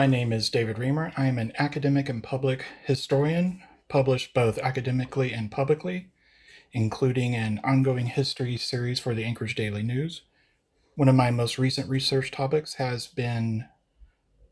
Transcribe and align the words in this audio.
My 0.00 0.06
name 0.06 0.32
is 0.32 0.48
David 0.48 0.78
Reamer. 0.78 1.12
I 1.18 1.26
am 1.26 1.36
an 1.38 1.52
academic 1.58 2.08
and 2.08 2.22
public 2.22 2.64
historian, 2.86 3.62
published 3.90 4.32
both 4.32 4.56
academically 4.56 5.30
and 5.30 5.50
publicly, 5.50 6.08
including 6.72 7.34
an 7.34 7.60
ongoing 7.62 8.06
history 8.06 8.56
series 8.56 8.98
for 8.98 9.14
the 9.14 9.24
Anchorage 9.24 9.54
Daily 9.54 9.82
News. 9.82 10.22
One 10.94 11.10
of 11.10 11.16
my 11.16 11.30
most 11.30 11.58
recent 11.58 11.86
research 11.90 12.30
topics 12.30 12.76
has 12.76 13.08
been 13.08 13.66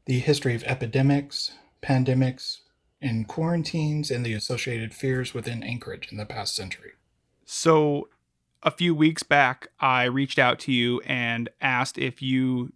the 0.04 0.18
history 0.18 0.54
of 0.54 0.64
epidemics, 0.64 1.52
pandemics, 1.82 2.58
and 3.00 3.26
quarantines 3.26 4.10
and 4.10 4.26
the 4.26 4.34
associated 4.34 4.92
fears 4.92 5.32
within 5.32 5.62
Anchorage 5.62 6.12
in 6.12 6.18
the 6.18 6.26
past 6.26 6.54
century. 6.54 6.90
So, 7.46 8.10
a 8.62 8.70
few 8.70 8.94
weeks 8.94 9.22
back, 9.22 9.68
I 9.80 10.04
reached 10.04 10.38
out 10.38 10.58
to 10.58 10.72
you 10.72 11.00
and 11.06 11.48
asked 11.62 11.96
if 11.96 12.20
you 12.20 12.74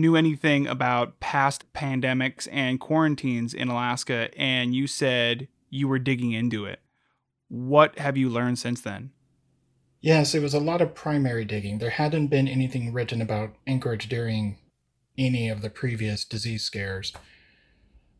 knew 0.00 0.16
anything 0.16 0.66
about 0.66 1.18
past 1.20 1.72
pandemics 1.72 2.46
and 2.52 2.78
quarantines 2.78 3.52
in 3.54 3.68
Alaska, 3.68 4.30
and 4.36 4.74
you 4.74 4.86
said 4.86 5.48
you 5.70 5.88
were 5.88 5.98
digging 5.98 6.32
into 6.32 6.64
it. 6.64 6.80
What 7.48 7.98
have 7.98 8.16
you 8.16 8.28
learned 8.28 8.58
since 8.58 8.80
then? 8.80 9.10
Yes, 10.00 10.34
it 10.34 10.42
was 10.42 10.54
a 10.54 10.60
lot 10.60 10.80
of 10.80 10.94
primary 10.94 11.44
digging. 11.44 11.78
There 11.78 11.90
hadn't 11.90 12.28
been 12.28 12.46
anything 12.46 12.92
written 12.92 13.20
about 13.20 13.54
Anchorage 13.66 14.08
during 14.08 14.58
any 15.18 15.48
of 15.48 15.62
the 15.62 15.70
previous 15.70 16.24
disease 16.24 16.62
scares. 16.62 17.12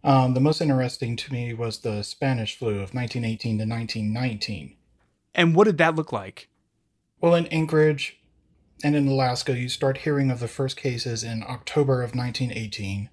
Um, 0.03 0.34
the 0.34 0.41
most 0.41 0.61
interesting 0.61 1.17
to 1.17 1.33
me 1.33 1.53
was 1.53 1.79
the 1.79 2.03
Spanish 2.03 2.56
flu 2.56 2.70
of 2.70 2.95
1918 2.95 3.58
to 3.58 3.64
1919. 3.64 4.77
And 5.34 5.55
what 5.55 5.64
did 5.64 5.79
that 5.79 5.97
look 5.97 6.12
like? 6.12 6.48
Well, 7.20 7.34
in 7.34 7.47
Anchorage, 7.48 8.16
and 8.85 8.95
in 8.95 9.09
Alaska, 9.09 9.57
you 9.57 9.69
start 9.69 9.99
hearing 9.99 10.31
of 10.31 10.41
the 10.41 10.49
first 10.49 10.77
cases 10.77 11.25
in 11.25 11.43
October 11.43 12.03
of 12.03 12.15
1918. 12.15 13.09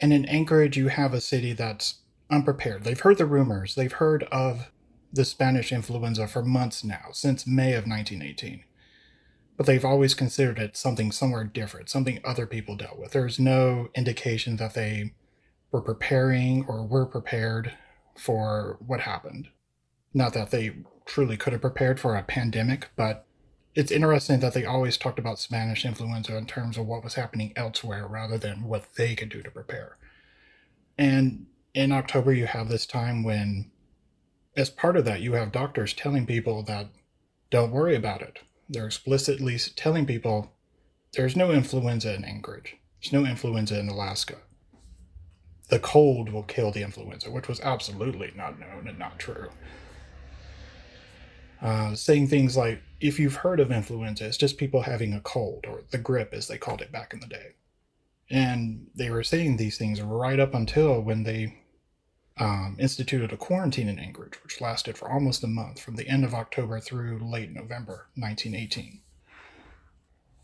And 0.00 0.12
in 0.12 0.26
Anchorage, 0.26 0.76
you 0.76 0.88
have 0.88 1.14
a 1.14 1.20
city 1.20 1.52
that's 1.52 2.00
unprepared. 2.30 2.84
They've 2.84 3.00
heard 3.00 3.18
the 3.18 3.26
rumors, 3.26 3.74
they've 3.74 3.92
heard 3.92 4.24
of 4.24 4.70
the 5.10 5.24
Spanish 5.24 5.72
influenza 5.72 6.28
for 6.28 6.42
months 6.42 6.84
now, 6.84 7.06
since 7.12 7.46
May 7.46 7.72
of 7.72 7.86
1918. 7.86 8.64
But 9.56 9.66
they've 9.66 9.84
always 9.84 10.14
considered 10.14 10.58
it 10.58 10.76
something 10.76 11.10
somewhere 11.10 11.44
different, 11.44 11.88
something 11.88 12.20
other 12.22 12.46
people 12.46 12.76
dealt 12.76 12.98
with. 12.98 13.12
There's 13.12 13.40
no 13.40 13.88
indication 13.94 14.56
that 14.56 14.74
they 14.74 15.14
were 15.72 15.80
preparing 15.80 16.64
or 16.68 16.86
were 16.86 17.06
prepared 17.06 17.72
for 18.16 18.78
what 18.86 19.00
happened. 19.00 19.48
Not 20.12 20.34
that 20.34 20.50
they 20.50 20.76
truly 21.06 21.36
could 21.36 21.54
have 21.54 21.62
prepared 21.62 21.98
for 21.98 22.14
a 22.14 22.22
pandemic, 22.22 22.90
but 22.94 23.26
it's 23.78 23.92
interesting 23.92 24.40
that 24.40 24.54
they 24.54 24.64
always 24.64 24.96
talked 24.96 25.20
about 25.20 25.38
Spanish 25.38 25.84
influenza 25.84 26.36
in 26.36 26.46
terms 26.46 26.76
of 26.76 26.84
what 26.84 27.04
was 27.04 27.14
happening 27.14 27.52
elsewhere 27.54 28.08
rather 28.08 28.36
than 28.36 28.64
what 28.64 28.86
they 28.96 29.14
could 29.14 29.28
do 29.28 29.40
to 29.40 29.52
prepare. 29.52 29.96
And 30.98 31.46
in 31.74 31.92
October, 31.92 32.32
you 32.32 32.46
have 32.46 32.68
this 32.68 32.86
time 32.86 33.22
when, 33.22 33.70
as 34.56 34.68
part 34.68 34.96
of 34.96 35.04
that, 35.04 35.20
you 35.20 35.34
have 35.34 35.52
doctors 35.52 35.94
telling 35.94 36.26
people 36.26 36.64
that 36.64 36.88
don't 37.50 37.70
worry 37.70 37.94
about 37.94 38.20
it. 38.20 38.40
They're 38.68 38.86
explicitly 38.86 39.56
telling 39.76 40.06
people 40.06 40.50
there's 41.12 41.36
no 41.36 41.52
influenza 41.52 42.12
in 42.16 42.24
Anchorage, 42.24 42.74
there's 43.00 43.12
no 43.12 43.30
influenza 43.30 43.78
in 43.78 43.88
Alaska. 43.88 44.38
The 45.68 45.78
cold 45.78 46.30
will 46.30 46.42
kill 46.42 46.72
the 46.72 46.82
influenza, 46.82 47.30
which 47.30 47.46
was 47.46 47.60
absolutely 47.60 48.32
not 48.34 48.58
known 48.58 48.88
and 48.88 48.98
not 48.98 49.20
true. 49.20 49.50
Uh, 51.60 51.94
saying 51.94 52.28
things 52.28 52.56
like, 52.56 52.82
if 53.00 53.18
you've 53.18 53.36
heard 53.36 53.60
of 53.60 53.72
influenza, 53.72 54.26
it's 54.26 54.36
just 54.36 54.58
people 54.58 54.82
having 54.82 55.12
a 55.12 55.20
cold, 55.20 55.66
or 55.68 55.82
the 55.90 55.98
grippe 55.98 56.32
as 56.32 56.48
they 56.48 56.58
called 56.58 56.80
it 56.80 56.92
back 56.92 57.12
in 57.12 57.20
the 57.20 57.26
day. 57.26 57.54
And 58.30 58.88
they 58.94 59.10
were 59.10 59.24
saying 59.24 59.56
these 59.56 59.78
things 59.78 60.00
right 60.00 60.38
up 60.38 60.54
until 60.54 61.00
when 61.00 61.22
they 61.22 61.58
um, 62.38 62.76
instituted 62.78 63.32
a 63.32 63.36
quarantine 63.36 63.88
in 63.88 63.98
Anchorage, 63.98 64.38
which 64.42 64.60
lasted 64.60 64.96
for 64.96 65.10
almost 65.10 65.42
a 65.42 65.48
month 65.48 65.80
from 65.80 65.96
the 65.96 66.08
end 66.08 66.24
of 66.24 66.34
October 66.34 66.78
through 66.78 67.18
late 67.18 67.50
November 67.50 68.06
1918. 68.14 69.00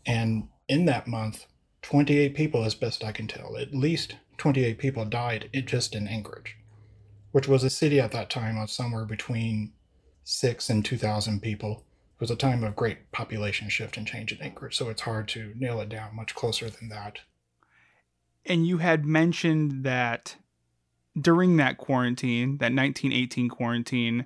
And 0.05 0.49
in 0.67 0.85
that 0.85 1.07
month, 1.07 1.45
28 1.81 2.35
people, 2.35 2.65
as 2.65 2.75
best 2.75 3.03
I 3.03 3.11
can 3.11 3.27
tell, 3.27 3.57
at 3.57 3.73
least 3.73 4.15
28 4.37 4.77
people 4.77 5.05
died 5.05 5.49
just 5.65 5.95
in 5.95 6.07
Anchorage, 6.07 6.57
which 7.31 7.47
was 7.47 7.63
a 7.63 7.69
city 7.69 7.99
at 7.99 8.11
that 8.11 8.29
time 8.29 8.57
of 8.57 8.71
somewhere 8.71 9.05
between 9.05 9.73
six 10.25 10.69
and 10.69 10.83
2,000 10.83 11.41
people. 11.41 11.85
It 12.15 12.21
was 12.21 12.31
a 12.31 12.35
time 12.35 12.63
of 12.63 12.75
great 12.75 13.11
population 13.11 13.69
shift 13.69 13.95
and 13.95 14.05
change 14.05 14.33
in 14.33 14.41
Anchorage, 14.41 14.75
so 14.75 14.89
it's 14.89 15.01
hard 15.01 15.27
to 15.29 15.53
nail 15.55 15.79
it 15.79 15.89
down 15.89 16.15
much 16.15 16.35
closer 16.35 16.69
than 16.69 16.89
that. 16.89 17.19
And 18.45 18.67
you 18.67 18.79
had 18.79 19.05
mentioned 19.05 19.83
that 19.83 20.35
during 21.19 21.57
that 21.57 21.77
quarantine, 21.77 22.57
that 22.57 22.73
1918 22.73 23.49
quarantine, 23.49 24.25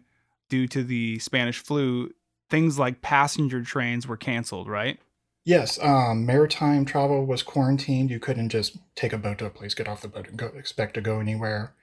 due 0.50 0.68
to 0.68 0.84
the 0.84 1.20
Spanish 1.20 1.59
flu, 1.59 2.12
things 2.50 2.80
like 2.80 3.02
passenger 3.02 3.62
trains 3.64 4.08
were 4.08 4.18
canceled, 4.18 4.68
right? 4.68 5.00
Yes, 5.44 5.80
um, 5.82 6.26
maritime 6.26 6.86
travel 6.86 7.26
was 7.26 7.44
quarantined. 7.44 8.09
You 8.09 8.20
couldn't 8.20 8.50
just 8.50 8.78
take 8.96 9.14
a 9.14 9.18
boat 9.18 9.40
to 9.40 9.46
a 9.46 9.50
place, 9.50 9.74
get 9.74 9.88
off 9.88 10.02
the 10.02 10.08
boat, 10.08 10.28
and 10.28 10.38
go 10.38 10.48
expect 10.48 10.94
to 10.96 11.02
go 11.02 11.20
anywhere. 11.20 11.74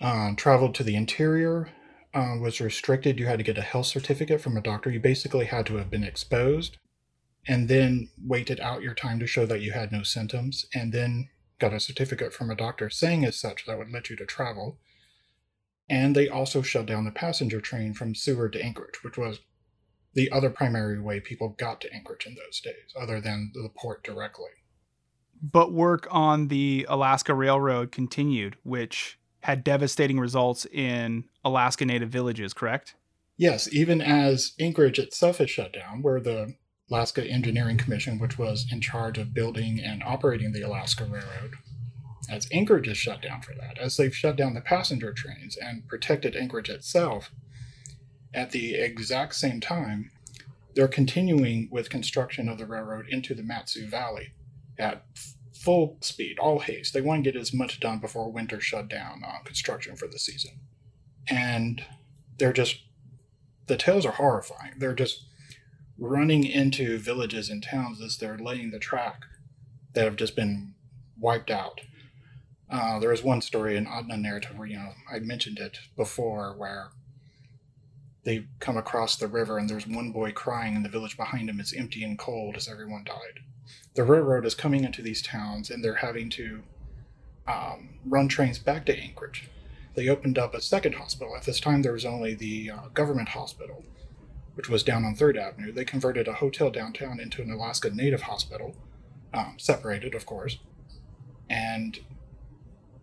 Uh, 0.00 0.32
travel 0.36 0.72
to 0.72 0.82
the 0.82 0.94
interior 0.94 1.70
uh, 2.16 2.38
was 2.40 2.60
restricted. 2.60 3.18
You 3.18 3.26
had 3.26 3.38
to 3.38 3.44
get 3.44 3.58
a 3.58 3.62
health 3.62 3.86
certificate 3.86 4.40
from 4.40 4.56
a 4.56 4.62
doctor. 4.62 4.90
You 4.90 5.00
basically 5.00 5.44
had 5.44 5.66
to 5.66 5.76
have 5.76 5.90
been 5.90 6.02
exposed 6.02 6.78
and 7.46 7.68
then 7.68 8.08
waited 8.20 8.58
out 8.58 8.82
your 8.82 8.94
time 8.94 9.20
to 9.20 9.26
show 9.26 9.44
that 9.46 9.60
you 9.60 9.72
had 9.72 9.92
no 9.92 10.02
symptoms, 10.02 10.66
and 10.74 10.92
then 10.92 11.28
got 11.60 11.72
a 11.72 11.78
certificate 11.78 12.32
from 12.32 12.50
a 12.50 12.56
doctor 12.56 12.90
saying 12.90 13.24
as 13.24 13.38
such 13.38 13.66
that 13.66 13.78
would 13.78 13.92
let 13.92 14.10
you 14.10 14.16
to 14.16 14.26
travel. 14.26 14.78
And 15.88 16.16
they 16.16 16.28
also 16.28 16.62
shut 16.62 16.86
down 16.86 17.04
the 17.04 17.12
passenger 17.12 17.60
train 17.60 17.94
from 17.94 18.16
Seward 18.16 18.54
to 18.54 18.62
Anchorage, 18.62 19.04
which 19.04 19.16
was 19.16 19.40
the 20.14 20.30
other 20.32 20.50
primary 20.50 21.00
way 21.00 21.20
people 21.20 21.50
got 21.50 21.80
to 21.82 21.94
Anchorage 21.94 22.26
in 22.26 22.34
those 22.34 22.60
days, 22.60 22.92
other 23.00 23.20
than 23.20 23.52
the 23.54 23.68
port 23.76 24.02
directly. 24.02 24.50
But 25.40 25.72
work 25.72 26.08
on 26.10 26.48
the 26.48 26.86
Alaska 26.88 27.34
Railroad 27.34 27.92
continued, 27.92 28.56
which 28.64 29.18
had 29.46 29.62
devastating 29.62 30.18
results 30.18 30.66
in 30.72 31.22
Alaska 31.44 31.84
Native 31.84 32.08
villages, 32.08 32.52
correct? 32.52 32.96
Yes, 33.36 33.72
even 33.72 34.00
as 34.00 34.54
Anchorage 34.58 34.98
itself 34.98 35.40
is 35.40 35.48
shut 35.48 35.72
down, 35.72 36.02
where 36.02 36.18
the 36.18 36.56
Alaska 36.90 37.24
Engineering 37.24 37.76
Commission, 37.78 38.18
which 38.18 38.38
was 38.38 38.66
in 38.72 38.80
charge 38.80 39.18
of 39.18 39.32
building 39.32 39.78
and 39.78 40.02
operating 40.02 40.50
the 40.50 40.62
Alaska 40.62 41.04
Railroad, 41.04 41.52
as 42.28 42.48
Anchorage 42.50 42.88
is 42.88 42.98
shut 42.98 43.22
down 43.22 43.40
for 43.40 43.54
that, 43.54 43.78
as 43.78 43.96
they've 43.96 44.16
shut 44.16 44.34
down 44.34 44.54
the 44.54 44.60
passenger 44.60 45.12
trains 45.12 45.56
and 45.56 45.86
protected 45.86 46.34
Anchorage 46.34 46.68
itself, 46.68 47.30
at 48.34 48.50
the 48.50 48.74
exact 48.74 49.36
same 49.36 49.60
time, 49.60 50.10
they're 50.74 50.88
continuing 50.88 51.68
with 51.70 51.88
construction 51.88 52.48
of 52.48 52.58
the 52.58 52.66
railroad 52.66 53.06
into 53.08 53.32
the 53.32 53.44
Mat-Su 53.44 53.86
Valley 53.86 54.32
at 54.76 55.04
full 55.56 55.98
speed, 56.00 56.38
all 56.38 56.60
haste. 56.60 56.92
They 56.92 57.00
want 57.00 57.24
to 57.24 57.32
get 57.32 57.40
as 57.40 57.52
much 57.52 57.80
done 57.80 57.98
before 57.98 58.30
winter 58.30 58.60
shut 58.60 58.88
down 58.88 59.22
on 59.24 59.44
construction 59.44 59.96
for 59.96 60.06
the 60.06 60.18
season. 60.18 60.60
And 61.28 61.84
they're 62.38 62.52
just, 62.52 62.82
the 63.66 63.76
tales 63.76 64.06
are 64.06 64.12
horrifying. 64.12 64.74
They're 64.78 64.94
just 64.94 65.24
running 65.98 66.44
into 66.44 66.98
villages 66.98 67.48
and 67.48 67.62
towns 67.62 68.00
as 68.00 68.18
they're 68.18 68.38
laying 68.38 68.70
the 68.70 68.78
track 68.78 69.22
that 69.94 70.04
have 70.04 70.16
just 70.16 70.36
been 70.36 70.74
wiped 71.18 71.50
out. 71.50 71.80
Uh, 72.68 72.98
there 72.98 73.10
was 73.10 73.22
one 73.22 73.40
story 73.40 73.76
in 73.76 73.86
Adna 73.86 74.16
narrative 74.16 74.58
where, 74.58 74.68
you 74.68 74.76
know, 74.76 74.92
I 75.10 75.20
mentioned 75.20 75.58
it 75.58 75.78
before, 75.96 76.54
where 76.56 76.90
they 78.24 78.46
come 78.58 78.76
across 78.76 79.16
the 79.16 79.28
river 79.28 79.56
and 79.56 79.70
there's 79.70 79.86
one 79.86 80.10
boy 80.10 80.32
crying 80.32 80.74
and 80.74 80.84
the 80.84 80.90
village 80.90 81.16
behind 81.16 81.48
him 81.48 81.60
is 81.60 81.72
empty 81.72 82.02
and 82.02 82.18
cold 82.18 82.56
as 82.56 82.68
everyone 82.68 83.04
died 83.04 83.40
the 83.94 84.04
railroad 84.04 84.44
is 84.44 84.54
coming 84.54 84.84
into 84.84 85.02
these 85.02 85.22
towns 85.22 85.70
and 85.70 85.82
they're 85.82 85.96
having 85.96 86.28
to 86.30 86.62
um, 87.46 87.90
run 88.04 88.28
trains 88.28 88.58
back 88.58 88.86
to 88.86 88.98
Anchorage. 88.98 89.48
They 89.94 90.08
opened 90.08 90.38
up 90.38 90.54
a 90.54 90.60
second 90.60 90.94
hospital. 90.94 91.34
At 91.36 91.44
this 91.44 91.60
time, 91.60 91.82
there 91.82 91.92
was 91.92 92.04
only 92.04 92.34
the 92.34 92.70
uh, 92.70 92.88
government 92.92 93.30
hospital, 93.30 93.84
which 94.54 94.68
was 94.68 94.82
down 94.82 95.04
on 95.04 95.14
Third 95.14 95.38
Avenue. 95.38 95.72
They 95.72 95.84
converted 95.84 96.28
a 96.28 96.34
hotel 96.34 96.70
downtown 96.70 97.18
into 97.18 97.40
an 97.40 97.50
Alaska 97.50 97.90
Native 97.90 98.22
hospital, 98.22 98.76
um, 99.32 99.56
separated, 99.58 100.14
of 100.14 100.26
course. 100.26 100.58
And 101.48 101.98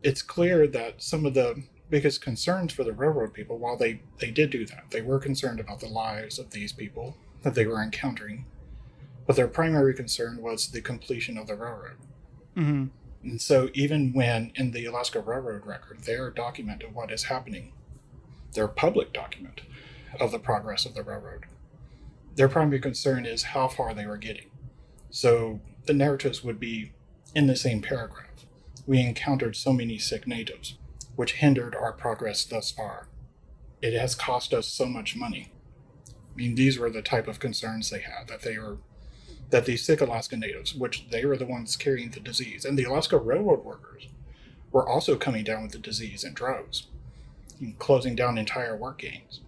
it's 0.04 0.22
clear 0.22 0.68
that 0.68 1.02
some 1.02 1.26
of 1.26 1.34
the 1.34 1.64
biggest 1.90 2.22
concerns 2.22 2.74
for 2.74 2.84
the 2.84 2.94
railroad 2.94 3.34
people, 3.34 3.58
while 3.58 3.78
they, 3.78 4.02
they 4.20 4.30
did 4.30 4.52
do 4.52 4.66
that, 4.66 4.86
they 4.92 5.02
were 5.02 5.20
concerned 5.20 5.60
about 5.60 5.80
the 5.80 5.88
lives 5.88 6.38
of 6.38 6.52
these 6.52 6.74
people 6.74 7.18
that 7.42 7.56
they 7.56 7.66
were 7.66 7.82
encountering 7.82 8.46
but 9.26 9.36
their 9.36 9.48
primary 9.48 9.94
concern 9.94 10.42
was 10.42 10.68
the 10.68 10.82
completion 10.82 11.38
of 11.38 11.48
the 11.48 11.56
railroad. 11.56 11.98
Mm-hmm. 12.56 12.86
And 13.24 13.42
so, 13.42 13.70
even 13.74 14.12
when 14.14 14.52
in 14.56 14.72
the 14.72 14.86
Alaska 14.86 15.22
Railroad 15.22 15.66
record, 15.66 16.02
their 16.02 16.30
document 16.30 16.84
of 16.84 16.94
what 16.94 17.12
is 17.12 17.24
happening, 17.24 17.72
their 18.54 18.68
public 18.68 19.14
document 19.14 19.62
of 20.20 20.32
the 20.32 20.40
progress 20.40 20.86
of 20.86 20.94
the 20.94 21.04
railroad, 21.04 21.46
their 22.36 22.50
primary 22.50 22.80
concern 22.80 23.26
is 23.26 23.44
how 23.44 23.68
far 23.68 23.94
they 23.94 24.06
were 24.06 24.18
getting. 24.18 24.50
So, 25.10 25.62
the 25.86 25.94
narratives 25.94 26.44
would 26.44 26.60
be 26.60 26.92
in 27.34 27.48
the 27.48 27.56
same 27.56 27.82
paragraph. 27.82 28.28
we 28.86 29.00
encountered 29.00 29.56
so 29.56 29.72
many 29.72 29.98
sick 29.98 30.28
natives, 30.28 30.78
which 31.16 31.34
hindered 31.34 31.74
our 31.74 31.94
progress 31.94 32.44
thus 32.44 32.70
far. 32.70 33.08
It 33.82 33.98
has 33.98 34.14
cost 34.14 34.54
us 34.54 34.68
so 34.68 34.88
much 34.88 35.16
money. 35.16 35.54
I 36.10 36.36
mean, 36.36 36.56
these 36.56 36.78
were 36.78 36.90
the 36.90 37.02
type 37.02 37.30
of 37.30 37.40
concerns 37.40 37.90
they 37.90 38.02
had 38.02 38.28
that 38.28 38.42
they 38.42 38.58
were 38.58 38.80
that 39.54 39.66
these 39.66 39.86
sick 39.86 40.02
Alaska 40.02 40.36
natives, 40.36 40.74
which 40.74 41.08
they 41.12 41.24
were 41.26 41.38
the 41.38 41.46
ones 41.46 41.78
carrying 41.78 42.10
the 42.10 42.20
disease, 42.20 42.66
and 42.66 42.76
the 42.76 42.86
Alaska 42.86 43.18
Railroad 43.18 43.64
workers 43.64 44.08
were 44.72 44.90
also 44.90 45.16
coming 45.16 45.44
down 45.44 45.62
with 45.62 45.72
the 45.72 45.78
disease 45.78 46.24
in 46.24 46.34
droves, 46.34 46.88
closing 47.78 48.16
down 48.16 48.40
entire 48.40 48.76
work 48.76 48.98
gangs. 48.98 49.42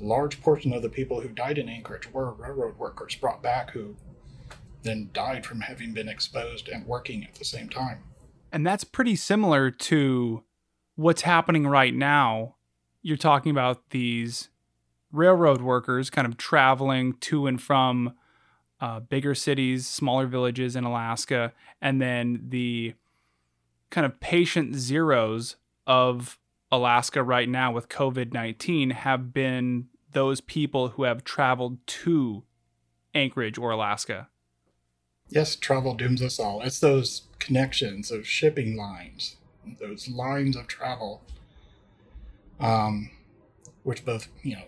A 0.00 0.04
large 0.04 0.40
portion 0.40 0.72
of 0.72 0.80
the 0.80 0.88
people 0.88 1.20
who 1.20 1.28
died 1.28 1.58
in 1.58 1.68
Anchorage 1.68 2.10
were 2.10 2.32
railroad 2.32 2.78
workers 2.78 3.14
brought 3.14 3.42
back 3.42 3.72
who 3.72 3.96
then 4.82 5.10
died 5.12 5.44
from 5.44 5.60
having 5.60 5.92
been 5.92 6.08
exposed 6.08 6.66
and 6.68 6.86
working 6.86 7.22
at 7.22 7.34
the 7.34 7.44
same 7.44 7.68
time. 7.68 7.98
And 8.50 8.66
that's 8.66 8.82
pretty 8.82 9.14
similar 9.14 9.70
to 9.70 10.42
what's 10.96 11.22
happening 11.22 11.66
right 11.66 11.94
now. 11.94 12.56
You're 13.02 13.18
talking 13.18 13.50
about 13.50 13.90
these 13.90 14.48
railroad 15.12 15.60
workers 15.60 16.08
kind 16.08 16.26
of 16.26 16.38
traveling 16.38 17.12
to 17.20 17.46
and 17.46 17.60
from 17.60 18.14
uh, 18.80 19.00
bigger 19.00 19.34
cities, 19.34 19.86
smaller 19.86 20.26
villages 20.26 20.76
in 20.76 20.84
Alaska, 20.84 21.52
and 21.80 22.00
then 22.00 22.46
the 22.48 22.94
kind 23.90 24.06
of 24.06 24.20
patient 24.20 24.76
zeros 24.76 25.56
of 25.86 26.38
Alaska 26.72 27.22
right 27.22 27.48
now 27.48 27.72
with 27.72 27.88
COVID 27.88 28.32
19 28.32 28.90
have 28.90 29.32
been 29.32 29.88
those 30.12 30.40
people 30.40 30.90
who 30.90 31.04
have 31.04 31.24
traveled 31.24 31.78
to 31.86 32.44
Anchorage 33.14 33.58
or 33.58 33.70
Alaska. 33.70 34.28
Yes, 35.28 35.56
travel 35.56 35.94
dooms 35.94 36.22
us 36.22 36.40
all. 36.40 36.60
It's 36.62 36.80
those 36.80 37.22
connections 37.38 38.10
of 38.10 38.26
shipping 38.26 38.76
lines, 38.76 39.36
those 39.80 40.08
lines 40.08 40.56
of 40.56 40.66
travel, 40.66 41.22
um, 42.58 43.10
which 43.84 44.04
both, 44.04 44.28
you 44.42 44.56
know, 44.56 44.64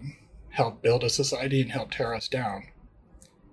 help 0.51 0.83
build 0.83 1.03
a 1.03 1.11
society 1.11 1.61
and 1.61 1.73
help 1.73 1.91
tear 1.91 2.15
us 2.15 2.29
down. 2.29 2.65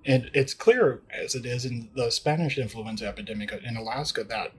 And 0.10 0.32
it's 0.34 0.56
clear, 0.56 1.04
as 1.14 1.36
it 1.36 1.46
is 1.46 1.66
in 1.66 1.92
the 1.96 2.10
Spanish 2.10 2.58
influenza 2.58 3.06
epidemic 3.06 3.54
in 3.54 3.78
Alaska, 3.78 4.24
that 4.24 4.54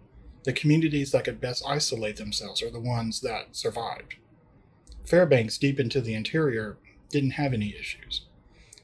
the 0.45 0.53
communities 0.53 1.11
that 1.11 1.25
could 1.25 1.41
best 1.41 1.65
isolate 1.67 2.19
themselves 2.19 2.63
are 2.63 2.71
the 2.71 2.79
ones 2.79 3.21
that 3.23 3.57
survived. 3.57 4.15
Fairbanks, 5.05 5.59
deep 5.59 5.81
into 5.81 6.01
the 6.01 6.15
interior, 6.15 6.79
didn't 7.09 7.33
have 7.33 7.53
any 7.53 7.75
issues. 7.75 8.27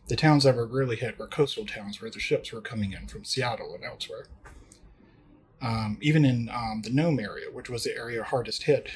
The 0.08 0.16
towns 0.16 0.42
that 0.42 0.56
were 0.56 0.66
really 0.66 0.96
hit 0.96 1.20
were 1.20 1.28
coastal 1.28 1.66
towns 1.66 2.02
where 2.02 2.10
the 2.10 2.18
ships 2.18 2.50
were 2.50 2.60
coming 2.60 2.92
in 2.92 3.06
from 3.06 3.22
Seattle 3.22 3.72
and 3.72 3.84
elsewhere. 3.84 4.26
Um, 5.62 5.98
even 6.02 6.24
in 6.24 6.48
um, 6.52 6.82
the 6.82 6.90
Nome 6.90 7.20
area, 7.20 7.46
which 7.52 7.70
was 7.70 7.84
the 7.84 7.96
area 7.96 8.24
hardest 8.24 8.64
hit 8.64 8.88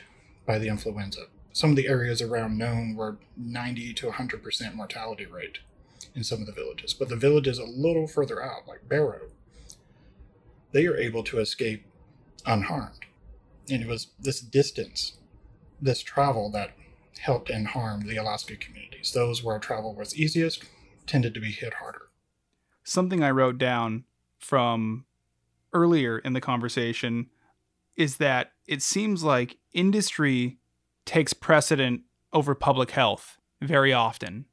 by 0.45 0.59
the 0.59 0.67
influenza, 0.67 1.27
some 1.53 1.71
of 1.71 1.77
the 1.77 1.87
areas 1.87 2.21
around 2.21 2.59
Nome 2.59 2.97
were 2.97 3.19
90 3.37 3.95
to 3.95 4.09
100% 4.09 4.75
mortality 4.75 5.27
rate 5.27 5.61
in 6.15 6.25
some 6.25 6.41
of 6.41 6.47
the 6.47 6.53
villages. 6.53 6.95
But 6.95 7.09
the 7.09 7.17
villages 7.17 7.59
a 7.59 7.65
little 7.65 8.07
further 8.07 8.43
out, 8.43 8.67
like 8.67 8.89
Barrow, 8.89 9.29
they 10.73 10.87
are 10.87 10.97
able 10.97 11.23
to 11.25 11.39
escape 11.39 11.85
unharmed. 12.47 13.05
And 13.71 13.83
it 13.83 13.89
was 13.89 14.09
this 14.19 14.41
distance, 14.41 15.13
this 15.81 16.03
travel 16.03 16.51
that 16.53 16.73
helped 17.21 17.51
and 17.51 17.69
harmed 17.69 18.09
the 18.09 18.17
Alaska 18.17 18.57
communities. 18.57 19.13
Those 19.13 19.45
where 19.45 19.59
travel 19.59 19.95
was 19.95 20.17
easiest 20.17 20.65
tended 21.07 21.35
to 21.35 21.41
be 21.41 21.53
hit 21.53 21.75
harder. 21.75 22.09
Something 22.83 23.23
I 23.23 23.31
wrote 23.31 23.59
down 23.59 24.05
from 24.39 25.05
earlier 25.73 26.19
in 26.19 26.33
the 26.33 26.41
conversation 26.41 27.27
is 27.97 28.17
that 28.17 28.53
it 28.67 28.83
seems 28.83 29.23
like 29.23 29.59
industry 29.73 30.59
takes 31.05 31.33
precedent 31.33 32.03
over 32.33 32.55
public 32.55 32.93
health 32.93 33.39
very 33.61 33.93
often. 33.93 34.47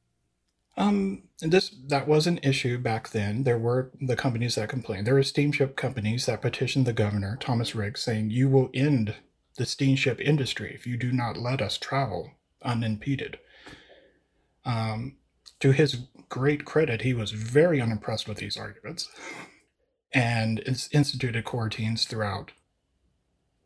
Um, 0.78 1.24
this 1.40 1.74
that 1.88 2.06
was 2.06 2.26
an 2.28 2.38
issue 2.42 2.78
back 2.78 3.10
then. 3.10 3.42
There 3.42 3.58
were 3.58 3.90
the 4.00 4.16
companies 4.16 4.54
that 4.54 4.68
complained. 4.68 5.06
There 5.06 5.14
were 5.14 5.24
steamship 5.24 5.76
companies 5.76 6.26
that 6.26 6.40
petitioned 6.40 6.86
the 6.86 6.92
governor, 6.92 7.36
Thomas 7.40 7.74
Riggs, 7.74 8.00
saying, 8.00 8.30
"You 8.30 8.48
will 8.48 8.70
end 8.72 9.16
the 9.56 9.66
steamship 9.66 10.20
industry 10.20 10.72
if 10.72 10.86
you 10.86 10.96
do 10.96 11.10
not 11.10 11.36
let 11.36 11.60
us 11.60 11.78
travel 11.78 12.30
unimpeded." 12.62 13.40
Um, 14.64 15.16
to 15.58 15.72
his 15.72 15.96
great 16.28 16.64
credit, 16.64 17.02
he 17.02 17.12
was 17.12 17.32
very 17.32 17.80
unimpressed 17.80 18.28
with 18.28 18.38
these 18.38 18.56
arguments, 18.56 19.08
and 20.12 20.60
instituted 20.92 21.44
quarantines 21.44 22.04
throughout. 22.04 22.52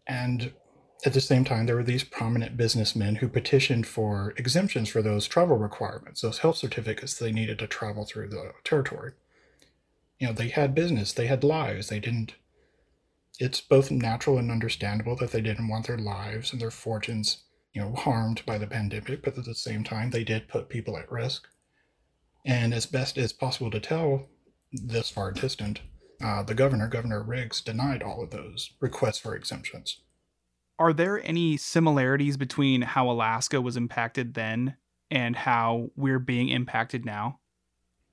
And 0.06 0.54
at 1.04 1.12
the 1.12 1.20
same 1.20 1.44
time, 1.44 1.66
there 1.66 1.74
were 1.74 1.82
these 1.82 2.04
prominent 2.04 2.56
businessmen 2.56 3.16
who 3.16 3.28
petitioned 3.28 3.86
for 3.86 4.34
exemptions 4.36 4.88
for 4.88 5.02
those 5.02 5.26
travel 5.26 5.56
requirements, 5.56 6.20
those 6.20 6.38
health 6.38 6.56
certificates 6.56 7.18
they 7.18 7.32
needed 7.32 7.58
to 7.58 7.66
travel 7.66 8.04
through 8.04 8.28
the 8.28 8.52
territory. 8.62 9.12
You 10.18 10.28
know, 10.28 10.32
they 10.32 10.48
had 10.48 10.76
business, 10.76 11.12
they 11.12 11.26
had 11.26 11.42
lives, 11.42 11.88
they 11.88 11.98
didn't. 11.98 12.34
It's 13.40 13.60
both 13.60 13.90
natural 13.90 14.38
and 14.38 14.50
understandable 14.52 15.16
that 15.16 15.32
they 15.32 15.40
didn't 15.40 15.66
want 15.66 15.88
their 15.88 15.98
lives 15.98 16.52
and 16.52 16.62
their 16.62 16.70
fortunes, 16.70 17.42
you 17.72 17.82
know, 17.82 17.94
harmed 17.94 18.46
by 18.46 18.58
the 18.58 18.68
pandemic, 18.68 19.24
but 19.24 19.36
at 19.36 19.44
the 19.44 19.54
same 19.56 19.82
time, 19.82 20.10
they 20.10 20.22
did 20.22 20.46
put 20.46 20.68
people 20.68 20.96
at 20.96 21.10
risk. 21.10 21.48
And 22.46 22.72
as 22.72 22.86
best 22.86 23.18
as 23.18 23.32
possible 23.32 23.70
to 23.72 23.80
tell, 23.80 24.28
this 24.72 25.10
far 25.10 25.32
distant, 25.32 25.80
uh, 26.22 26.44
the 26.44 26.54
governor, 26.54 26.86
Governor 26.86 27.24
Riggs, 27.24 27.60
denied 27.60 28.02
all 28.04 28.22
of 28.22 28.30
those 28.30 28.70
requests 28.80 29.18
for 29.18 29.34
exemptions 29.34 29.98
are 30.78 30.92
there 30.92 31.24
any 31.24 31.56
similarities 31.56 32.36
between 32.36 32.82
how 32.82 33.10
Alaska 33.10 33.60
was 33.60 33.76
impacted 33.76 34.34
then 34.34 34.76
and 35.10 35.36
how 35.36 35.90
we're 35.96 36.18
being 36.18 36.48
impacted 36.48 37.04
now? 37.04 37.38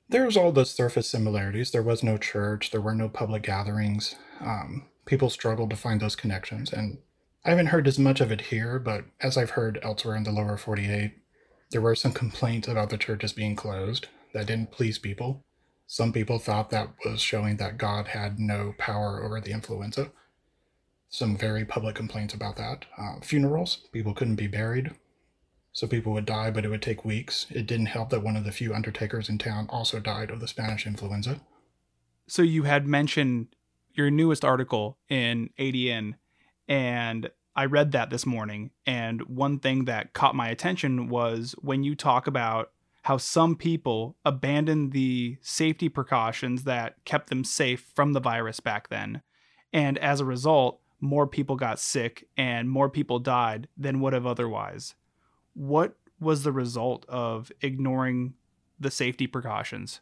There's 0.10 0.36
all 0.36 0.52
the 0.52 0.66
surface 0.66 1.10
similarities. 1.10 1.72
There 1.72 1.84
was 1.84 2.04
no 2.04 2.18
church, 2.18 2.72
there 2.72 2.82
were 2.82 2.96
no 2.96 3.10
public 3.10 3.44
gatherings. 3.44 4.16
Um, 4.42 4.88
people 5.06 5.30
struggled 5.30 5.70
to 5.70 5.76
find 5.76 6.02
those 6.02 6.16
connections. 6.16 6.74
And 6.74 7.00
I 7.46 7.52
haven't 7.52 7.68
heard 7.68 7.88
as 7.88 7.98
much 7.98 8.20
of 8.20 8.32
it 8.32 8.42
here, 8.42 8.80
but 8.80 9.06
as 9.22 9.38
I've 9.38 9.52
heard 9.52 9.80
elsewhere 9.82 10.16
in 10.16 10.24
the 10.24 10.32
lower 10.32 10.58
48, 10.58 11.14
there 11.72 11.82
were 11.82 11.96
some 11.96 12.12
complaints 12.12 12.68
about 12.68 12.90
the 12.90 12.98
churches 12.98 13.34
being 13.34 13.56
closed 13.56 14.08
that 14.34 14.48
didn't 14.48 14.72
please 14.72 15.00
people. 15.00 15.44
Some 15.88 16.12
people 16.12 16.40
thought 16.40 16.70
that 16.72 16.90
was 17.06 17.22
showing 17.22 17.58
that 17.58 17.78
God 17.78 18.10
had 18.10 18.40
no 18.40 18.74
power 18.78 19.24
over 19.24 19.40
the 19.40 19.52
influenza 19.52 20.12
some 21.10 21.36
very 21.36 21.66
public 21.66 21.96
complaints 21.96 22.34
about 22.34 22.56
that. 22.58 22.86
Uh, 22.98 23.20
funerals, 23.22 23.88
people 23.92 24.14
couldn't 24.14 24.36
be 24.36 24.48
buried. 24.48 24.92
So 25.72 25.88
people 25.88 26.14
would 26.14 26.26
die, 26.26 26.52
but 26.52 26.66
it 26.66 26.70
would 26.70 26.82
take 26.82 27.06
weeks. 27.06 27.48
It 27.50 27.66
didn't 27.66 27.88
help 27.88 28.10
that 28.10 28.24
one 28.24 28.36
of 28.36 28.44
the 28.44 28.52
few 28.52 28.74
undertakers 28.74 29.30
in 29.30 29.38
town 29.38 29.68
also 29.70 30.00
died 30.00 30.32
of 30.32 30.40
the 30.40 30.48
Spanish 30.48 30.86
influenza. 30.86 31.42
So 32.28 32.42
you 32.42 32.64
had 32.64 32.88
mentioned 32.88 33.48
your 33.94 34.12
newest 34.12 34.46
article 34.46 34.98
in 35.10 35.50
ADN, 35.60 36.16
and 36.68 37.30
I 37.56 37.66
read 37.66 37.92
that 37.92 38.10
this 38.10 38.26
morning. 38.26 38.72
And 38.86 39.22
one 39.24 39.60
thing 39.60 39.86
that 39.86 40.14
caught 40.14 40.36
my 40.36 40.50
attention 40.50 41.10
was 41.10 41.56
when 41.60 41.84
you 41.84 41.96
talk 41.96 42.28
about 42.28 42.72
how 43.04 43.18
some 43.18 43.56
people 43.56 44.16
abandoned 44.24 44.92
the 44.92 45.38
safety 45.42 45.90
precautions 45.90 46.64
that 46.66 46.96
kept 47.06 47.30
them 47.30 47.44
safe 47.44 47.92
from 47.96 48.14
the 48.14 48.20
virus 48.20 48.60
back 48.60 48.90
then. 48.90 49.22
And 49.74 49.98
as 49.98 50.20
a 50.20 50.26
result, 50.26 50.80
more 51.00 51.28
people 51.28 51.56
got 51.56 51.80
sick 51.80 52.28
and 52.38 52.70
more 52.70 52.90
people 52.90 53.20
died 53.20 53.68
than 53.78 54.00
would 54.02 54.14
have 54.14 54.26
otherwise. 54.26 54.96
What 55.54 55.96
was 56.20 56.44
the 56.44 56.52
result 56.52 57.06
of 57.08 57.52
ignoring 57.62 58.34
the 58.80 58.92
safety 58.92 59.28
precautions? 59.28 60.02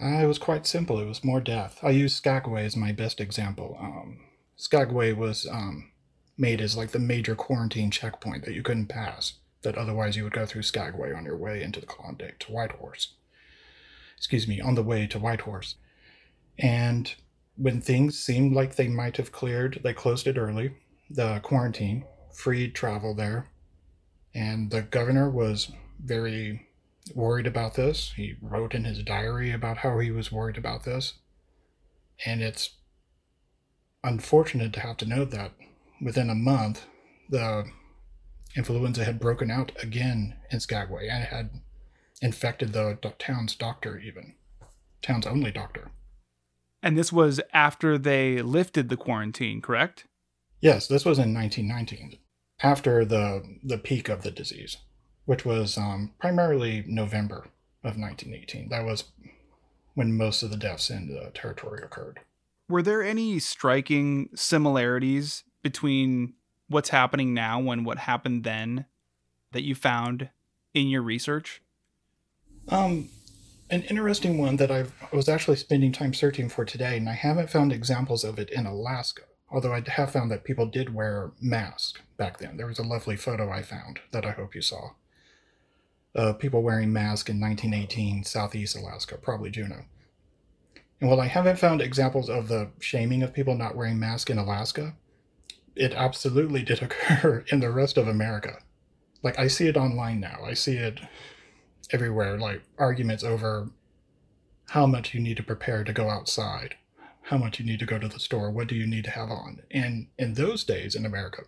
Uh, 0.00 0.22
it 0.22 0.26
was 0.26 0.38
quite 0.38 0.66
simple. 0.66 0.98
It 0.98 1.06
was 1.06 1.24
more 1.24 1.40
death. 1.40 1.78
I 1.82 1.90
use 1.90 2.14
Skagway 2.14 2.64
as 2.64 2.76
my 2.76 2.92
best 2.92 3.20
example. 3.20 3.76
Um, 3.78 4.20
Skagway 4.56 5.12
was 5.12 5.46
um, 5.50 5.90
made 6.38 6.60
as 6.60 6.76
like 6.76 6.92
the 6.92 6.98
major 6.98 7.34
quarantine 7.34 7.90
checkpoint 7.90 8.44
that 8.44 8.54
you 8.54 8.62
couldn't 8.62 8.86
pass, 8.86 9.34
that 9.62 9.76
otherwise 9.76 10.16
you 10.16 10.24
would 10.24 10.32
go 10.32 10.46
through 10.46 10.62
Skagway 10.62 11.12
on 11.12 11.24
your 11.24 11.36
way 11.36 11.62
into 11.62 11.80
the 11.80 11.86
Klondike 11.86 12.38
to 12.40 12.52
Whitehorse. 12.52 13.14
Excuse 14.16 14.48
me, 14.48 14.60
on 14.60 14.74
the 14.74 14.82
way 14.82 15.06
to 15.06 15.18
Whitehorse. 15.18 15.76
And 16.58 17.14
when 17.56 17.80
things 17.80 18.18
seemed 18.18 18.54
like 18.54 18.76
they 18.76 18.88
might 18.88 19.16
have 19.16 19.32
cleared, 19.32 19.80
they 19.82 19.92
closed 19.92 20.26
it 20.26 20.38
early, 20.38 20.74
the 21.08 21.40
quarantine, 21.40 22.04
freed 22.32 22.74
travel 22.74 23.14
there. 23.14 23.48
And 24.34 24.70
the 24.70 24.82
governor 24.82 25.28
was 25.28 25.70
very 26.02 26.68
worried 27.14 27.46
about 27.46 27.74
this. 27.74 28.12
He 28.16 28.36
wrote 28.40 28.74
in 28.74 28.84
his 28.84 29.02
diary 29.02 29.52
about 29.52 29.78
how 29.78 29.98
he 29.98 30.10
was 30.10 30.30
worried 30.30 30.56
about 30.56 30.84
this. 30.84 31.14
And 32.24 32.42
it's 32.42 32.76
unfortunate 34.04 34.72
to 34.74 34.80
have 34.80 34.96
to 34.98 35.06
note 35.06 35.30
that 35.32 35.52
within 36.00 36.30
a 36.30 36.34
month, 36.34 36.86
the 37.28 37.66
influenza 38.56 39.04
had 39.04 39.20
broken 39.20 39.50
out 39.50 39.72
again 39.82 40.36
in 40.50 40.60
Skagway 40.60 41.08
and 41.08 41.24
had 41.24 41.50
infected 42.22 42.72
the 42.72 42.98
town's 43.18 43.54
doctor, 43.54 43.98
even. 43.98 44.34
Town's 45.02 45.26
only 45.26 45.50
doctor. 45.50 45.90
And 46.82 46.96
this 46.96 47.12
was 47.12 47.40
after 47.52 47.98
they 47.98 48.40
lifted 48.42 48.88
the 48.88 48.96
quarantine, 48.96 49.60
correct? 49.60 50.06
Yes, 50.60 50.86
this 50.86 51.04
was 51.04 51.18
in 51.18 51.34
1919, 51.34 52.18
after 52.62 53.04
the 53.04 53.42
the 53.62 53.78
peak 53.78 54.08
of 54.08 54.22
the 54.22 54.30
disease, 54.30 54.76
which 55.24 55.44
was 55.44 55.78
um, 55.78 56.12
primarily 56.18 56.84
November 56.86 57.48
of 57.82 57.96
1918. 57.96 58.68
That 58.68 58.84
was 58.84 59.04
when 59.94 60.16
most 60.16 60.42
of 60.42 60.50
the 60.50 60.56
deaths 60.56 60.90
in 60.90 61.08
the 61.08 61.30
territory 61.32 61.82
occurred. 61.82 62.20
Were 62.68 62.82
there 62.82 63.02
any 63.02 63.38
striking 63.38 64.30
similarities 64.34 65.44
between 65.62 66.34
what's 66.68 66.90
happening 66.90 67.34
now 67.34 67.70
and 67.70 67.84
what 67.84 67.98
happened 67.98 68.44
then 68.44 68.86
that 69.52 69.62
you 69.62 69.74
found 69.74 70.30
in 70.72 70.88
your 70.88 71.02
research? 71.02 71.62
Um, 72.68 73.08
an 73.70 73.82
interesting 73.82 74.38
one 74.38 74.56
that 74.56 74.70
I've, 74.70 74.92
I 75.12 75.16
was 75.16 75.28
actually 75.28 75.56
spending 75.56 75.92
time 75.92 76.12
searching 76.12 76.48
for 76.48 76.64
today, 76.64 76.96
and 76.96 77.08
I 77.08 77.12
haven't 77.12 77.50
found 77.50 77.72
examples 77.72 78.24
of 78.24 78.38
it 78.38 78.50
in 78.50 78.66
Alaska. 78.66 79.22
Although 79.50 79.72
I 79.72 79.82
have 79.86 80.12
found 80.12 80.30
that 80.30 80.44
people 80.44 80.66
did 80.66 80.94
wear 80.94 81.32
masks 81.40 82.00
back 82.16 82.38
then. 82.38 82.56
There 82.56 82.66
was 82.66 82.78
a 82.78 82.84
lovely 82.84 83.16
photo 83.16 83.50
I 83.50 83.62
found 83.62 83.98
that 84.12 84.24
I 84.24 84.30
hope 84.30 84.54
you 84.54 84.62
saw. 84.62 84.90
Uh, 86.14 86.32
people 86.32 86.62
wearing 86.62 86.92
masks 86.92 87.28
in 87.28 87.40
1918, 87.40 88.24
Southeast 88.24 88.76
Alaska, 88.76 89.16
probably 89.16 89.50
Juneau. 89.50 89.84
And 91.00 91.08
while 91.08 91.20
I 91.20 91.26
haven't 91.26 91.58
found 91.58 91.80
examples 91.80 92.28
of 92.28 92.48
the 92.48 92.70
shaming 92.78 93.22
of 93.22 93.32
people 93.32 93.56
not 93.56 93.74
wearing 93.74 93.98
masks 93.98 94.30
in 94.30 94.38
Alaska, 94.38 94.94
it 95.74 95.94
absolutely 95.94 96.62
did 96.62 96.82
occur 96.82 97.44
in 97.50 97.60
the 97.60 97.70
rest 97.70 97.96
of 97.96 98.06
America. 98.06 98.58
Like, 99.22 99.38
I 99.38 99.48
see 99.48 99.66
it 99.66 99.76
online 99.76 100.20
now. 100.20 100.40
I 100.44 100.54
see 100.54 100.76
it 100.76 101.00
everywhere, 101.92 102.38
like 102.38 102.62
arguments 102.78 103.24
over 103.24 103.70
how 104.70 104.86
much 104.86 105.14
you 105.14 105.20
need 105.20 105.36
to 105.36 105.42
prepare 105.42 105.84
to 105.84 105.92
go 105.92 106.08
outside, 106.08 106.76
how 107.22 107.36
much 107.36 107.58
you 107.58 107.66
need 107.66 107.80
to 107.80 107.86
go 107.86 107.98
to 107.98 108.08
the 108.08 108.20
store, 108.20 108.50
what 108.50 108.68
do 108.68 108.74
you 108.74 108.86
need 108.86 109.04
to 109.04 109.10
have 109.10 109.30
on. 109.30 109.60
And 109.70 110.08
in 110.18 110.34
those 110.34 110.64
days 110.64 110.94
in 110.94 111.04
America, 111.04 111.42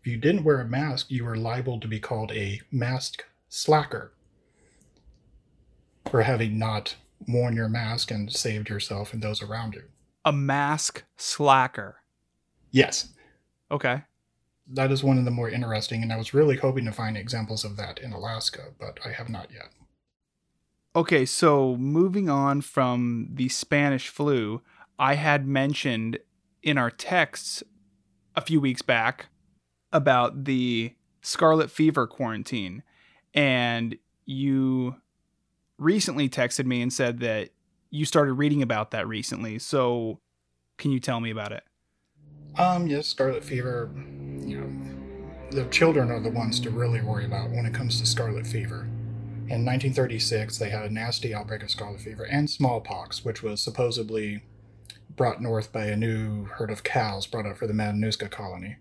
if 0.00 0.06
you 0.06 0.16
didn't 0.16 0.44
wear 0.44 0.60
a 0.60 0.64
mask, 0.64 1.10
you 1.10 1.24
were 1.24 1.36
liable 1.36 1.80
to 1.80 1.88
be 1.88 2.00
called 2.00 2.32
a 2.32 2.60
mask 2.70 3.24
slacker 3.48 4.12
for 6.10 6.22
having 6.22 6.58
not 6.58 6.96
worn 7.28 7.54
your 7.54 7.68
mask 7.68 8.10
and 8.10 8.32
saved 8.32 8.68
yourself 8.68 9.12
and 9.12 9.22
those 9.22 9.42
around 9.42 9.74
you. 9.74 9.84
A 10.24 10.32
mask 10.32 11.04
slacker. 11.16 11.96
Yes. 12.70 13.08
Okay. 13.70 14.02
That 14.72 14.92
is 14.92 15.02
one 15.02 15.18
of 15.18 15.24
the 15.24 15.30
more 15.30 15.50
interesting, 15.50 16.02
and 16.02 16.12
I 16.12 16.16
was 16.16 16.32
really 16.32 16.56
hoping 16.56 16.84
to 16.84 16.92
find 16.92 17.16
examples 17.16 17.64
of 17.64 17.76
that 17.76 17.98
in 17.98 18.12
Alaska, 18.12 18.68
but 18.78 19.00
I 19.04 19.10
have 19.10 19.28
not 19.28 19.50
yet. 19.52 19.70
Okay, 20.94 21.26
so 21.26 21.76
moving 21.76 22.28
on 22.28 22.60
from 22.60 23.28
the 23.32 23.48
Spanish 23.48 24.08
flu, 24.08 24.62
I 24.98 25.14
had 25.14 25.46
mentioned 25.46 26.18
in 26.62 26.78
our 26.78 26.90
texts 26.90 27.62
a 28.36 28.40
few 28.40 28.60
weeks 28.60 28.82
back 28.82 29.26
about 29.92 30.44
the 30.44 30.94
scarlet 31.22 31.70
fever 31.70 32.06
quarantine. 32.06 32.82
And 33.34 33.96
you 34.24 34.96
recently 35.78 36.28
texted 36.28 36.66
me 36.66 36.82
and 36.82 36.92
said 36.92 37.20
that 37.20 37.50
you 37.90 38.04
started 38.04 38.34
reading 38.34 38.62
about 38.62 38.90
that 38.92 39.08
recently. 39.08 39.58
So 39.58 40.20
can 40.78 40.90
you 40.90 41.00
tell 41.00 41.20
me 41.20 41.30
about 41.30 41.52
it? 41.52 41.64
Um, 42.56 42.86
yes, 42.86 43.06
scarlet 43.06 43.44
fever, 43.44 43.90
the 45.50 45.64
children 45.66 46.10
are 46.10 46.20
the 46.20 46.30
ones 46.30 46.60
to 46.60 46.70
really 46.70 47.00
worry 47.00 47.24
about 47.24 47.50
when 47.50 47.66
it 47.66 47.74
comes 47.74 48.00
to 48.00 48.06
scarlet 48.06 48.46
fever. 48.46 48.86
In 49.48 49.64
1936, 49.66 50.58
they 50.58 50.70
had 50.70 50.84
a 50.84 50.94
nasty 50.94 51.34
outbreak 51.34 51.64
of 51.64 51.70
scarlet 51.70 52.00
fever 52.00 52.22
and 52.22 52.48
smallpox, 52.48 53.24
which 53.24 53.42
was 53.42 53.60
supposedly 53.60 54.44
brought 55.16 55.42
north 55.42 55.72
by 55.72 55.86
a 55.86 55.96
new 55.96 56.44
herd 56.44 56.70
of 56.70 56.84
cows 56.84 57.26
brought 57.26 57.46
up 57.46 57.56
for 57.56 57.66
the 57.66 57.72
Matanuska 57.72 58.30
colony. 58.30 58.76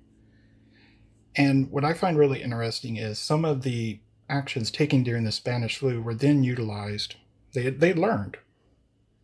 And 1.36 1.72
what 1.72 1.84
I 1.84 1.94
find 1.94 2.18
really 2.18 2.44
interesting 2.44 2.98
is 2.98 3.18
some 3.18 3.46
of 3.46 3.64
the 3.64 4.00
actions 4.30 4.70
taken 4.70 5.02
during 5.02 5.24
the 5.24 5.32
Spanish 5.32 5.78
flu 5.80 6.04
were 6.04 6.14
then 6.14 6.44
utilized. 6.44 7.16
They 7.54 7.72
they 7.72 7.96
learned. 7.96 8.38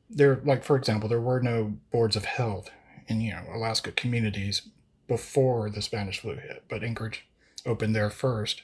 There, 0.10 0.42
like 0.44 0.64
for 0.64 0.76
example, 0.76 1.10
there 1.10 1.22
were 1.22 1.40
no 1.40 1.78
boards 1.92 2.16
of 2.16 2.26
health 2.26 2.72
in 3.08 3.22
you 3.22 3.34
know 3.34 3.44
Alaska 3.54 3.92
communities 3.92 4.64
before 5.08 5.70
the 5.70 5.84
Spanish 5.84 6.20
flu 6.20 6.36
hit, 6.36 6.64
but 6.68 6.84
Anchorage 6.84 7.28
opened 7.66 7.96
there 7.96 8.10
first 8.10 8.64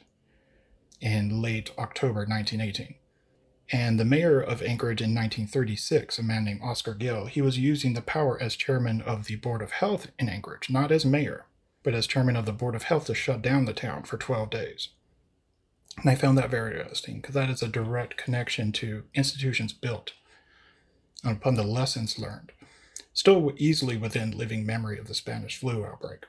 in 0.99 1.41
late 1.41 1.71
October 1.77 2.25
1918. 2.25 2.95
And 3.73 3.99
the 3.99 4.05
mayor 4.05 4.41
of 4.41 4.61
Anchorage 4.61 5.01
in 5.01 5.15
1936, 5.15 6.19
a 6.19 6.23
man 6.23 6.43
named 6.43 6.59
Oscar 6.61 6.93
Gill, 6.93 7.25
he 7.25 7.41
was 7.41 7.57
using 7.57 7.93
the 7.93 8.01
power 8.01 8.41
as 8.41 8.55
chairman 8.55 9.01
of 9.01 9.25
the 9.25 9.37
Board 9.37 9.61
of 9.61 9.71
Health 9.71 10.07
in 10.19 10.27
Anchorage, 10.27 10.69
not 10.69 10.91
as 10.91 11.05
mayor, 11.05 11.45
but 11.83 11.93
as 11.93 12.05
chairman 12.05 12.35
of 12.35 12.45
the 12.45 12.51
Board 12.51 12.75
of 12.75 12.83
Health 12.83 13.05
to 13.05 13.15
shut 13.15 13.41
down 13.41 13.65
the 13.65 13.73
town 13.73 14.03
for 14.03 14.17
12 14.17 14.49
days. 14.49 14.89
And 15.97 16.09
I 16.09 16.15
found 16.15 16.37
that 16.37 16.49
very 16.49 16.77
interesting 16.79 17.21
because 17.21 17.35
that 17.35 17.49
is 17.49 17.61
a 17.61 17.67
direct 17.67 18.17
connection 18.17 18.71
to 18.73 19.03
institutions 19.13 19.71
built 19.73 20.13
upon 21.23 21.55
the 21.55 21.63
lessons 21.63 22.19
learned, 22.19 22.51
still 23.13 23.53
easily 23.57 23.97
within 23.97 24.37
living 24.37 24.65
memory 24.65 24.99
of 24.99 25.07
the 25.07 25.13
Spanish 25.13 25.57
flu 25.57 25.85
outbreak. 25.85 26.25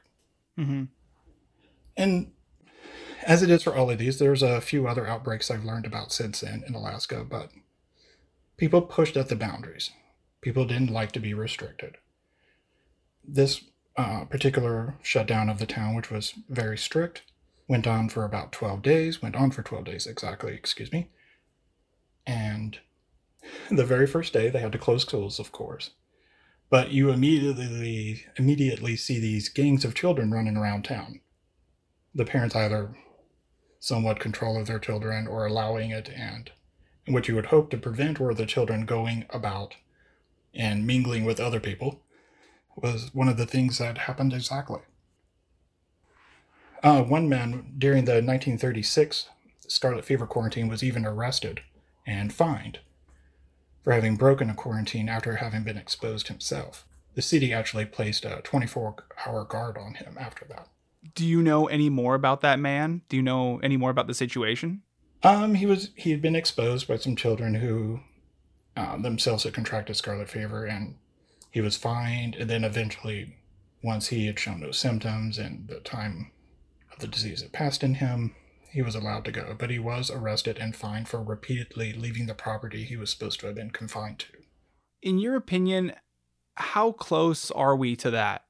Mm-hmm. 0.58 0.84
And 1.96 2.32
as 3.22 3.42
it 3.42 3.50
is 3.50 3.62
for 3.62 3.74
all 3.74 3.90
of 3.90 3.98
these, 3.98 4.18
there's 4.18 4.42
a 4.42 4.60
few 4.60 4.86
other 4.86 5.06
outbreaks 5.06 5.50
I've 5.50 5.64
learned 5.64 5.86
about 5.86 6.12
since 6.12 6.40
then 6.40 6.64
in 6.66 6.74
Alaska, 6.74 7.24
but 7.28 7.50
people 8.56 8.82
pushed 8.82 9.16
at 9.16 9.28
the 9.28 9.36
boundaries. 9.36 9.90
People 10.40 10.64
didn't 10.64 10.92
like 10.92 11.12
to 11.12 11.20
be 11.20 11.34
restricted. 11.34 11.96
This 13.24 13.64
uh, 13.96 14.24
particular 14.24 14.94
shutdown 15.02 15.48
of 15.48 15.58
the 15.58 15.66
town, 15.66 15.94
which 15.94 16.10
was 16.10 16.34
very 16.48 16.78
strict, 16.78 17.22
went 17.68 17.86
on 17.86 18.08
for 18.08 18.24
about 18.24 18.52
12 18.52 18.82
days, 18.82 19.22
went 19.22 19.36
on 19.36 19.50
for 19.50 19.62
12 19.62 19.84
days 19.84 20.06
exactly, 20.06 20.54
excuse 20.54 20.92
me. 20.92 21.10
And 22.26 22.78
the 23.70 23.84
very 23.84 24.06
first 24.06 24.32
day, 24.32 24.48
they 24.48 24.60
had 24.60 24.72
to 24.72 24.78
close 24.78 25.02
schools, 25.02 25.38
of 25.38 25.52
course. 25.52 25.90
But 26.70 26.90
you 26.90 27.10
immediately 27.10 28.24
immediately 28.36 28.96
see 28.96 29.20
these 29.20 29.50
gangs 29.50 29.84
of 29.84 29.94
children 29.94 30.30
running 30.30 30.56
around 30.56 30.84
town. 30.84 31.20
The 32.14 32.24
parents 32.24 32.56
either 32.56 32.94
somewhat 33.82 34.20
control 34.20 34.56
of 34.56 34.68
their 34.68 34.78
children 34.78 35.26
or 35.26 35.44
allowing 35.44 35.90
it, 35.90 36.08
and 36.08 36.52
what 37.08 37.26
you 37.26 37.34
would 37.34 37.46
hope 37.46 37.68
to 37.68 37.76
prevent 37.76 38.20
were 38.20 38.32
the 38.32 38.46
children 38.46 38.86
going 38.86 39.24
about 39.30 39.74
and 40.54 40.86
mingling 40.86 41.24
with 41.24 41.40
other 41.40 41.58
people 41.58 42.00
was 42.76 43.12
one 43.12 43.28
of 43.28 43.36
the 43.36 43.44
things 43.44 43.78
that 43.78 43.98
happened 43.98 44.32
exactly. 44.32 44.78
Uh, 46.80 47.02
one 47.02 47.28
man 47.28 47.72
during 47.76 48.04
the 48.04 48.12
1936 48.12 49.28
scarlet 49.66 50.04
fever 50.04 50.28
quarantine 50.28 50.68
was 50.68 50.84
even 50.84 51.04
arrested 51.04 51.60
and 52.06 52.32
fined 52.32 52.78
for 53.82 53.92
having 53.92 54.14
broken 54.14 54.48
a 54.48 54.54
quarantine 54.54 55.08
after 55.08 55.36
having 55.36 55.64
been 55.64 55.76
exposed 55.76 56.28
himself. 56.28 56.84
The 57.16 57.22
city 57.22 57.52
actually 57.52 57.86
placed 57.86 58.24
a 58.24 58.42
24 58.44 58.94
hour 59.26 59.44
guard 59.44 59.76
on 59.76 59.94
him 59.94 60.16
after 60.20 60.44
that. 60.50 60.68
Do 61.14 61.26
you 61.26 61.42
know 61.42 61.66
any 61.66 61.90
more 61.90 62.14
about 62.14 62.40
that 62.42 62.58
man? 62.58 63.02
Do 63.08 63.16
you 63.16 63.22
know 63.22 63.58
any 63.58 63.76
more 63.76 63.90
about 63.90 64.06
the 64.06 64.14
situation? 64.14 64.82
Um, 65.22 65.54
he 65.54 65.66
was 65.66 65.90
he 65.94 66.10
had 66.10 66.22
been 66.22 66.36
exposed 66.36 66.88
by 66.88 66.96
some 66.96 67.16
children 67.16 67.54
who 67.54 68.00
uh, 68.76 68.96
themselves 68.96 69.44
had 69.44 69.54
contracted 69.54 69.96
scarlet 69.96 70.28
fever, 70.28 70.64
and 70.64 70.96
he 71.50 71.60
was 71.60 71.76
fined. 71.76 72.34
And 72.34 72.48
then 72.48 72.64
eventually, 72.64 73.36
once 73.82 74.08
he 74.08 74.26
had 74.26 74.38
shown 74.38 74.60
no 74.60 74.70
symptoms 74.70 75.38
and 75.38 75.68
the 75.68 75.80
time 75.80 76.32
of 76.92 76.98
the 76.98 77.06
disease 77.06 77.42
had 77.42 77.52
passed 77.52 77.82
in 77.82 77.94
him, 77.94 78.34
he 78.70 78.82
was 78.82 78.94
allowed 78.94 79.24
to 79.26 79.32
go. 79.32 79.54
But 79.58 79.70
he 79.70 79.78
was 79.78 80.10
arrested 80.10 80.58
and 80.58 80.74
fined 80.74 81.08
for 81.08 81.22
repeatedly 81.22 81.92
leaving 81.92 82.26
the 82.26 82.34
property 82.34 82.84
he 82.84 82.96
was 82.96 83.10
supposed 83.10 83.40
to 83.40 83.46
have 83.46 83.56
been 83.56 83.70
confined 83.70 84.20
to. 84.20 84.28
In 85.02 85.18
your 85.18 85.36
opinion, 85.36 85.92
how 86.54 86.92
close 86.92 87.50
are 87.50 87.76
we 87.76 87.96
to 87.96 88.10
that, 88.10 88.44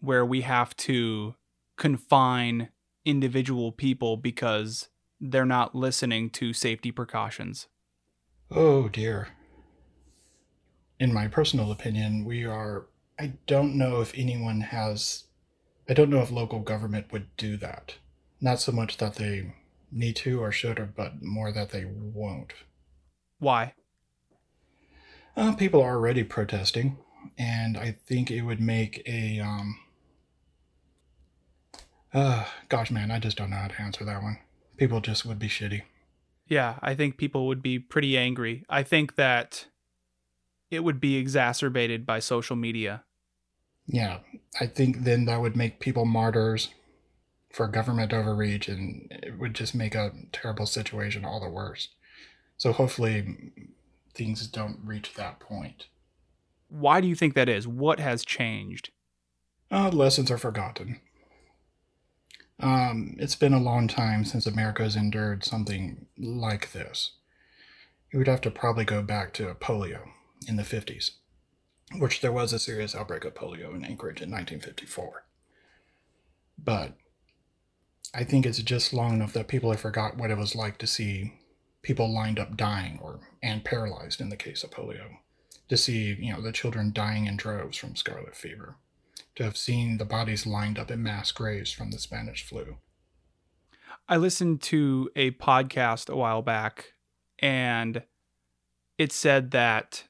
where 0.00 0.24
we 0.24 0.42
have 0.42 0.76
to 0.78 1.34
confine 1.76 2.68
individual 3.04 3.72
people 3.72 4.16
because 4.16 4.88
they're 5.20 5.46
not 5.46 5.74
listening 5.74 6.30
to 6.30 6.52
safety 6.52 6.90
precautions? 6.90 7.68
Oh 8.50 8.88
dear. 8.88 9.28
In 11.00 11.12
my 11.12 11.28
personal 11.28 11.72
opinion, 11.72 12.24
we 12.24 12.44
are. 12.44 12.86
I 13.18 13.34
don't 13.46 13.76
know 13.76 14.00
if 14.00 14.12
anyone 14.16 14.60
has. 14.60 15.24
I 15.88 15.94
don't 15.94 16.10
know 16.10 16.20
if 16.20 16.30
local 16.30 16.60
government 16.60 17.12
would 17.12 17.36
do 17.36 17.56
that. 17.58 17.96
Not 18.40 18.60
so 18.60 18.72
much 18.72 18.96
that 18.98 19.16
they 19.16 19.54
need 19.90 20.16
to 20.16 20.40
or 20.40 20.50
should, 20.52 20.78
or, 20.78 20.86
but 20.86 21.22
more 21.22 21.52
that 21.52 21.70
they 21.70 21.84
won't. 21.84 22.52
Why? 23.38 23.74
Uh, 25.36 25.54
people 25.54 25.82
are 25.82 25.96
already 25.96 26.22
protesting, 26.22 26.98
and 27.36 27.76
I 27.76 27.96
think 28.06 28.30
it 28.30 28.42
would 28.42 28.60
make 28.60 29.02
a 29.06 29.40
um, 29.40 29.78
uh, 32.14 32.44
gosh, 32.68 32.90
man, 32.90 33.10
I 33.10 33.18
just 33.18 33.36
don't 33.36 33.50
know 33.50 33.56
how 33.56 33.68
to 33.68 33.80
answer 33.80 34.04
that 34.04 34.22
one. 34.22 34.38
People 34.76 35.00
just 35.00 35.24
would 35.24 35.38
be 35.38 35.48
shitty. 35.48 35.82
Yeah, 36.46 36.78
I 36.82 36.94
think 36.94 37.16
people 37.16 37.46
would 37.46 37.62
be 37.62 37.78
pretty 37.78 38.18
angry. 38.18 38.64
I 38.68 38.82
think 38.82 39.16
that 39.16 39.66
it 40.70 40.84
would 40.84 41.00
be 41.00 41.16
exacerbated 41.16 42.04
by 42.04 42.18
social 42.18 42.56
media. 42.56 43.04
Yeah, 43.86 44.18
I 44.60 44.66
think 44.66 45.04
then 45.04 45.26
that 45.26 45.40
would 45.40 45.56
make 45.56 45.80
people 45.80 46.04
martyrs 46.04 46.68
for 47.52 47.68
government 47.68 48.12
overreach 48.12 48.68
and 48.68 49.06
it 49.10 49.38
would 49.38 49.54
just 49.54 49.74
make 49.74 49.94
a 49.94 50.12
terrible 50.32 50.66
situation 50.66 51.24
all 51.24 51.40
the 51.40 51.48
worse. 51.48 51.88
So 52.56 52.72
hopefully 52.72 53.52
things 54.14 54.46
don't 54.46 54.78
reach 54.82 55.14
that 55.14 55.38
point. 55.38 55.86
Why 56.68 57.00
do 57.00 57.06
you 57.06 57.14
think 57.14 57.34
that 57.34 57.48
is? 57.48 57.68
What 57.68 58.00
has 58.00 58.24
changed? 58.24 58.90
Uh, 59.70 59.90
lessons 59.90 60.30
are 60.30 60.38
forgotten. 60.38 61.00
Um, 62.60 63.16
it's 63.18 63.34
been 63.34 63.52
a 63.52 63.60
long 63.60 63.88
time 63.88 64.24
since 64.24 64.46
America's 64.46 64.96
endured 64.96 65.44
something 65.44 66.06
like 66.16 66.72
this. 66.72 67.12
You 68.12 68.18
would 68.18 68.28
have 68.28 68.40
to 68.42 68.50
probably 68.50 68.84
go 68.84 69.02
back 69.02 69.32
to 69.34 69.54
polio 69.54 70.08
in 70.46 70.56
the 70.56 70.62
50s, 70.62 71.12
which 71.98 72.20
there 72.20 72.32
was 72.32 72.52
a 72.52 72.58
serious 72.58 72.94
outbreak 72.94 73.24
of 73.24 73.34
polio 73.34 73.74
in 73.74 73.84
Anchorage 73.84 74.22
in 74.22 74.30
1954. 74.30 75.24
But 76.56 76.92
I 78.14 78.22
think 78.22 78.46
it's 78.46 78.62
just 78.62 78.92
long 78.92 79.14
enough 79.14 79.32
that 79.32 79.48
people 79.48 79.70
have 79.72 79.80
forgot 79.80 80.16
what 80.16 80.30
it 80.30 80.38
was 80.38 80.54
like 80.54 80.78
to 80.78 80.86
see 80.86 81.34
people 81.82 82.12
lined 82.12 82.38
up 82.38 82.56
dying 82.56 82.98
or 83.02 83.20
and 83.42 83.64
paralyzed 83.64 84.20
in 84.20 84.30
the 84.30 84.36
case 84.36 84.64
of 84.64 84.70
polio, 84.70 85.18
to 85.68 85.76
see 85.76 86.14
you 86.18 86.32
know 86.32 86.40
the 86.40 86.52
children 86.52 86.92
dying 86.92 87.26
in 87.26 87.36
droves 87.36 87.76
from 87.76 87.96
scarlet 87.96 88.36
fever, 88.36 88.76
to 89.36 89.44
have 89.44 89.56
seen 89.56 89.98
the 89.98 90.04
bodies 90.04 90.46
lined 90.46 90.78
up 90.78 90.90
in 90.90 91.02
mass 91.02 91.32
graves 91.32 91.72
from 91.72 91.90
the 91.90 91.98
Spanish 91.98 92.46
flu. 92.46 92.76
I 94.08 94.16
listened 94.16 94.62
to 94.62 95.10
a 95.16 95.32
podcast 95.32 96.10
a 96.10 96.16
while 96.16 96.42
back 96.42 96.92
and 97.38 98.02
it 98.98 99.12
said 99.12 99.50
that 99.52 100.04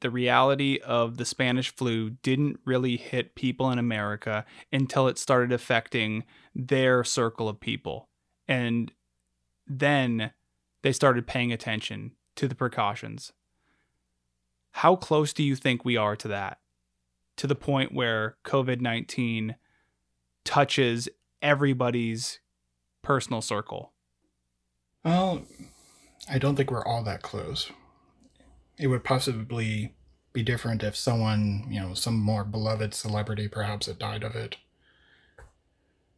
the 0.00 0.10
reality 0.10 0.78
of 0.84 1.16
the 1.16 1.24
Spanish 1.24 1.74
flu 1.74 2.10
didn't 2.10 2.60
really 2.64 2.96
hit 2.96 3.34
people 3.34 3.70
in 3.70 3.78
America 3.78 4.44
until 4.72 5.08
it 5.08 5.18
started 5.18 5.50
affecting 5.50 6.24
their 6.54 7.02
circle 7.04 7.48
of 7.48 7.58
people. 7.58 8.08
And 8.46 8.92
then 9.66 10.32
they 10.82 10.92
started 10.92 11.26
paying 11.26 11.52
attention 11.52 12.12
to 12.36 12.46
the 12.46 12.54
precautions. 12.54 13.32
How 14.72 14.96
close 14.96 15.32
do 15.32 15.42
you 15.42 15.56
think 15.56 15.84
we 15.84 15.96
are 15.96 16.16
to 16.16 16.28
that? 16.28 16.58
To 17.38 17.46
the 17.46 17.54
point 17.54 17.92
where 17.92 18.36
COVID 18.44 18.80
19 18.80 19.56
touches 20.44 21.08
everybody's 21.42 22.40
personal 23.02 23.42
circle? 23.42 23.92
Well, 25.04 25.44
I 26.30 26.38
don't 26.38 26.56
think 26.56 26.70
we're 26.70 26.84
all 26.84 27.02
that 27.04 27.22
close. 27.22 27.70
It 28.78 28.86
would 28.86 29.04
possibly 29.04 29.94
be 30.32 30.42
different 30.42 30.82
if 30.82 30.96
someone, 30.96 31.66
you 31.68 31.80
know, 31.80 31.94
some 31.94 32.18
more 32.18 32.44
beloved 32.44 32.94
celebrity 32.94 33.46
perhaps 33.46 33.86
had 33.86 33.98
died 33.98 34.24
of 34.24 34.34
it, 34.34 34.56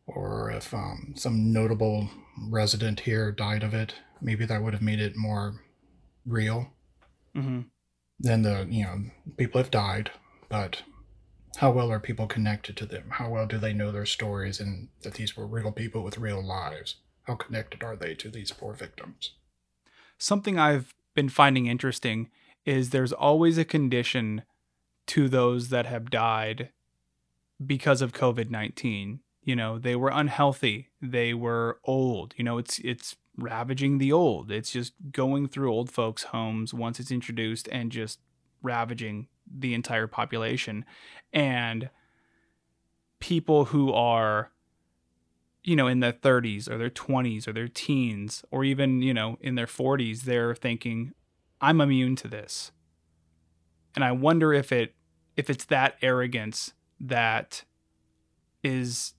or 0.07 0.51
if 0.51 0.73
um, 0.73 1.15
some 1.17 1.53
notable 1.53 2.09
resident 2.49 3.01
here 3.01 3.33
died 3.33 3.63
of 3.63 3.75
it. 3.75 3.95
Maybe 4.21 4.47
that 4.47 4.63
would 4.63 4.73
have 4.73 4.83
made 4.83 5.01
it 5.01 5.17
more 5.17 5.61
real. 6.25 6.73
Mm-hmm. 7.37 7.63
Then 8.19 8.43
the, 8.43 8.67
you 8.71 8.85
know, 8.85 9.03
people 9.37 9.61
have 9.61 9.71
died, 9.71 10.11
but 10.49 10.83
how 11.57 11.71
well 11.71 11.91
are 11.91 12.01
people 12.01 12.27
connected 12.27 12.77
to 12.77 12.87
them? 12.87 13.05
How 13.11 13.31
well 13.31 13.47
do 13.47 13.59
they 13.59 13.73
know 13.73 13.91
their 13.91 14.07
stories 14.07 14.61
and 14.61 14.89
that 15.03 15.15
these 15.15 15.37
were 15.37 15.47
real 15.47 15.73
people 15.73 16.03
with 16.03 16.19
real 16.19 16.43
lives? 16.43 16.97
How 17.25 17.35
connected 17.35 17.83
are 17.83 17.97
they 17.97 18.15
to 18.15 18.31
these 18.31 18.53
poor 18.53 18.75
victims? 18.75 19.33
Something 20.19 20.59
I've 20.59 20.95
been 21.15 21.29
finding 21.29 21.67
interesting 21.67 22.31
is 22.65 22.91
there's 22.91 23.13
always 23.13 23.59
a 23.59 23.65
condition 23.65 24.43
to 25.07 25.29
those 25.29 25.69
that 25.69 25.87
have 25.87 26.11
died 26.11 26.71
because 27.65 28.03
of 28.03 28.13
COVID-19. 28.13 29.21
You 29.43 29.57
know, 29.57 29.79
they 29.79 29.97
were 29.97 30.11
unhealthy, 30.13 30.91
they 31.01 31.33
were 31.33 31.79
old. 31.85 32.35
You 32.37 32.45
know, 32.45 32.59
it's 32.59 32.79
it's 32.81 33.17
ravaging 33.37 33.99
the 33.99 34.13
old. 34.13 34.51
It's 34.51 34.73
just 34.73 34.95
going 35.13 35.49
through 35.49 35.73
old 35.73 35.91
folks' 35.91 36.25
homes 36.25 36.75
once 36.75 36.99
it's 36.99 37.11
introduced 37.11 37.69
and 37.71 37.93
just 37.93 38.19
ravaging 38.63 39.29
the 39.51 39.75
entire 39.75 40.07
population. 40.07 40.85
And 41.33 41.91
people 43.21 43.67
who 43.67 43.93
are 43.93 44.51
you 45.67 45.75
know, 45.75 45.89
in 45.89 45.99
their 45.99 46.13
30s 46.13 46.71
or 46.71 46.79
their 46.79 46.89
20s 46.89 47.49
or 47.49 47.53
their 47.53 47.67
teens 47.67 48.45
or 48.53 48.63
even, 48.63 49.03
you 49.03 49.13
know, 49.13 49.37
in 49.41 49.57
their 49.57 49.67
40s, 49.67 50.23
they're 50.23 50.55
thinking, 50.55 51.13
I'm 51.61 51.81
immune 51.81 52.15
to 52.17 52.29
this. 52.29 52.71
And 53.97 54.05
I 54.05 54.13
wonder 54.13 54.55
if 54.55 54.71
it 54.71 54.95
if 55.37 55.51
it's 55.51 55.65
that 55.67 55.97
arrogance 56.01 56.73
that 57.01 57.65
is 58.63 59.15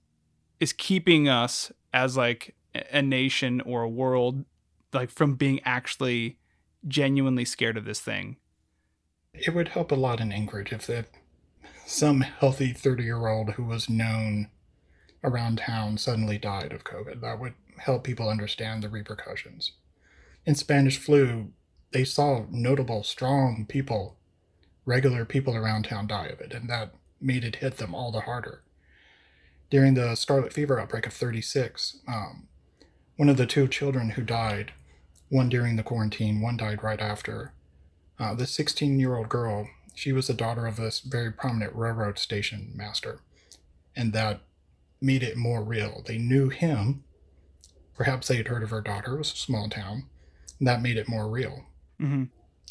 is 0.58 0.72
keeping 0.72 1.28
us 1.28 1.70
as 1.92 2.16
like 2.16 2.54
a 2.92 3.02
nation 3.02 3.60
or 3.60 3.82
a 3.82 3.88
world 3.88 4.44
like 4.92 5.10
from 5.10 5.34
being 5.34 5.60
actually 5.64 6.38
genuinely 6.86 7.44
scared 7.44 7.76
of 7.76 7.84
this 7.84 8.00
thing. 8.00 8.36
It 9.46 9.54
would 9.54 9.68
help 9.68 9.92
a 9.92 9.96
lot 9.96 10.20
in 10.20 10.32
Anchorage 10.32 10.72
if 10.72 10.86
that 10.86 11.06
some 11.86 12.20
healthy 12.20 12.72
30 12.72 13.04
year 13.04 13.26
old 13.26 13.52
who 13.52 13.64
was 13.64 13.88
known 13.88 14.50
around 15.24 15.58
town 15.58 15.98
suddenly 15.98 16.38
died 16.38 16.72
of 16.72 16.84
COVID. 16.84 17.20
That 17.20 17.38
would 17.38 17.54
help 17.78 18.04
people 18.04 18.28
understand 18.28 18.82
the 18.82 18.88
repercussions. 18.88 19.72
In 20.44 20.54
Spanish 20.54 20.98
flu, 20.98 21.52
they 21.92 22.04
saw 22.04 22.44
notable, 22.50 23.02
strong 23.02 23.66
people, 23.66 24.16
regular 24.84 25.24
people 25.24 25.54
around 25.54 25.84
town 25.84 26.06
die 26.06 26.26
of 26.26 26.40
it, 26.40 26.52
and 26.52 26.68
that 26.68 26.94
made 27.20 27.44
it 27.44 27.56
hit 27.56 27.78
them 27.78 27.94
all 27.94 28.12
the 28.12 28.20
harder. 28.20 28.62
During 29.70 29.94
the 29.94 30.14
scarlet 30.14 30.52
fever 30.52 30.80
outbreak 30.80 31.06
of 31.06 31.12
36, 31.12 31.98
um, 32.06 32.48
one 33.16 33.28
of 33.28 33.36
the 33.36 33.46
two 33.46 33.68
children 33.68 34.10
who 34.10 34.22
died, 34.22 34.72
one 35.28 35.48
during 35.48 35.76
the 35.76 35.82
quarantine, 35.82 36.40
one 36.40 36.56
died 36.56 36.82
right 36.82 37.00
after. 37.00 37.52
Uh, 38.18 38.34
the 38.34 38.46
16 38.46 38.98
year 38.98 39.16
old 39.16 39.28
girl, 39.28 39.68
she 39.94 40.12
was 40.12 40.26
the 40.26 40.34
daughter 40.34 40.66
of 40.66 40.76
this 40.76 41.00
very 41.00 41.30
prominent 41.32 41.74
railroad 41.74 42.18
station 42.18 42.72
master, 42.74 43.20
and 43.96 44.12
that 44.12 44.40
made 45.00 45.22
it 45.22 45.36
more 45.36 45.62
real. 45.62 46.02
They 46.06 46.18
knew 46.18 46.48
him. 46.48 47.04
Perhaps 47.96 48.28
they 48.28 48.36
had 48.36 48.48
heard 48.48 48.62
of 48.62 48.70
her 48.70 48.80
daughter. 48.80 49.14
It 49.14 49.18
was 49.18 49.32
a 49.32 49.36
small 49.36 49.68
town. 49.68 50.04
that 50.60 50.82
made 50.82 50.96
it 50.96 51.08
more 51.08 51.28
real. 51.28 51.66
Mm-hmm. 52.00 52.24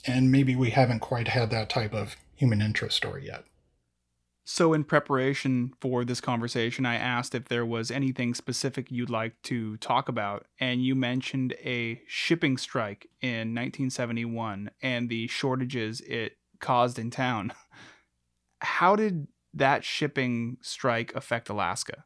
And 0.05 0.31
maybe 0.31 0.55
we 0.55 0.71
haven't 0.71 0.99
quite 0.99 1.29
had 1.29 1.49
that 1.51 1.69
type 1.69 1.93
of 1.93 2.17
human 2.35 2.61
interest 2.61 2.97
story 2.97 3.25
yet. 3.25 3.45
So, 4.49 4.71
in 4.71 4.85
preparation 4.85 5.73
for 5.81 6.05
this 6.05 6.21
conversation, 6.21 6.85
I 6.85 6.95
asked 6.95 7.35
if 7.35 7.49
there 7.49 7.65
was 7.65 7.91
anything 7.91 8.33
specific 8.33 8.89
you'd 8.89 9.09
like 9.09 9.33
to 9.43 9.75
talk 9.77 10.07
about. 10.07 10.45
And 10.57 10.81
you 10.81 10.95
mentioned 10.95 11.51
a 11.61 12.01
shipping 12.07 12.55
strike 12.55 13.09
in 13.21 13.53
1971 13.53 14.71
and 14.81 15.09
the 15.09 15.27
shortages 15.27 15.99
it 15.99 16.37
caused 16.61 16.97
in 16.97 17.11
town. 17.11 17.51
How 18.61 18.95
did 18.95 19.27
that 19.53 19.83
shipping 19.83 20.55
strike 20.61 21.13
affect 21.13 21.49
Alaska? 21.49 22.05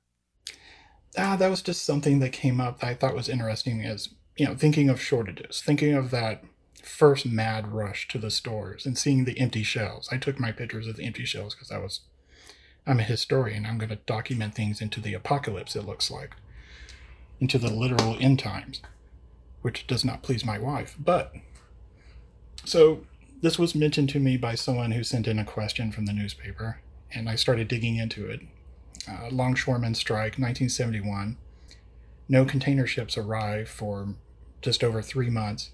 Ah, 1.15 1.36
that 1.36 1.51
was 1.51 1.62
just 1.62 1.86
something 1.86 2.17
that 2.21 2.32
came 2.32 2.60
up 2.60 2.80
that 2.80 2.88
I 2.88 2.95
thought 2.95 3.13
was 3.13 3.30
interesting 3.30 3.86
as, 3.86 4.15
you 4.36 4.47
know, 4.47 4.56
thinking 4.56 4.89
of 4.89 4.99
shortages, 4.99 5.62
thinking 5.62 5.93
of 5.93 6.10
that 6.10 6.43
first 6.84 7.27
mad 7.27 7.67
rush 7.67 8.08
to 8.08 8.17
the 8.17 8.32
stores 8.32 8.88
and 8.88 8.97
seeing 8.97 9.25
the 9.25 9.39
empty 9.39 9.62
shelves. 9.62 10.10
I 10.12 10.17
took 10.17 10.39
my 10.39 10.51
pictures 10.51 10.88
of 10.88 10.95
the 10.95 11.04
empty 11.04 11.25
shelves 11.25 11.54
because 11.54 11.69
I 11.69 11.77
was, 11.77 12.01
I'm 12.86 13.00
a 13.00 13.04
historian. 13.04 13.65
I'm 13.65 13.78
going 13.78 13.89
to 13.89 13.98
document 13.98 14.56
things 14.56 14.82
into 14.82 15.00
the 15.00 15.13
apocalypse, 15.13 15.76
it 15.76 15.86
looks 15.86 16.10
like, 16.10 16.36
into 17.39 17.58
the 17.58 17.72
literal 17.72 18.17
end 18.20 18.39
times, 18.39 18.82
which 19.62 19.88
does 19.88 20.04
not 20.04 20.24
please 20.24 20.46
my 20.46 20.58
wife. 20.58 20.96
But, 21.00 21.34
so 22.65 23.02
this 23.41 23.60
was 23.60 23.76
mentioned 23.76 24.10
to 24.10 24.20
me 24.20 24.38
by 24.38 24.56
someone 24.56 24.91
who 24.91 25.04
sent 25.04 25.28
in 25.28 25.39
a 25.39 25.46
question 25.46 25.91
from 25.91 26.06
the 26.06 26.13
newspaper, 26.13 26.80
and 27.13 27.30
I 27.30 27.36
started 27.36 27.67
digging 27.67 27.98
into 27.98 28.28
it. 28.28 28.41
Uh, 29.10 29.30
longshoremen 29.32 29.96
strike, 29.96 30.38
1971. 30.38 31.38
No 32.30 32.46
container 32.46 32.88
ships 32.88 33.17
arrive 33.17 33.67
for 33.67 34.15
just 34.62 34.84
over 34.84 35.02
three 35.02 35.30
months 35.30 35.72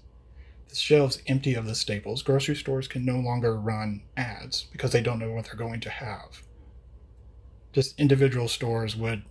the 0.68 0.74
shelves 0.74 1.22
empty 1.26 1.54
of 1.54 1.66
the 1.66 1.74
staples. 1.74 2.22
Grocery 2.22 2.54
stores 2.54 2.88
can 2.88 3.04
no 3.04 3.18
longer 3.18 3.56
run 3.56 4.02
ads 4.16 4.66
because 4.70 4.92
they 4.92 5.00
don't 5.00 5.18
know 5.18 5.32
what 5.32 5.46
they're 5.46 5.54
going 5.54 5.80
to 5.80 5.90
have. 5.90 6.42
Just 7.78 8.00
individual 8.00 8.48
stores 8.48 8.96
would 8.96 9.22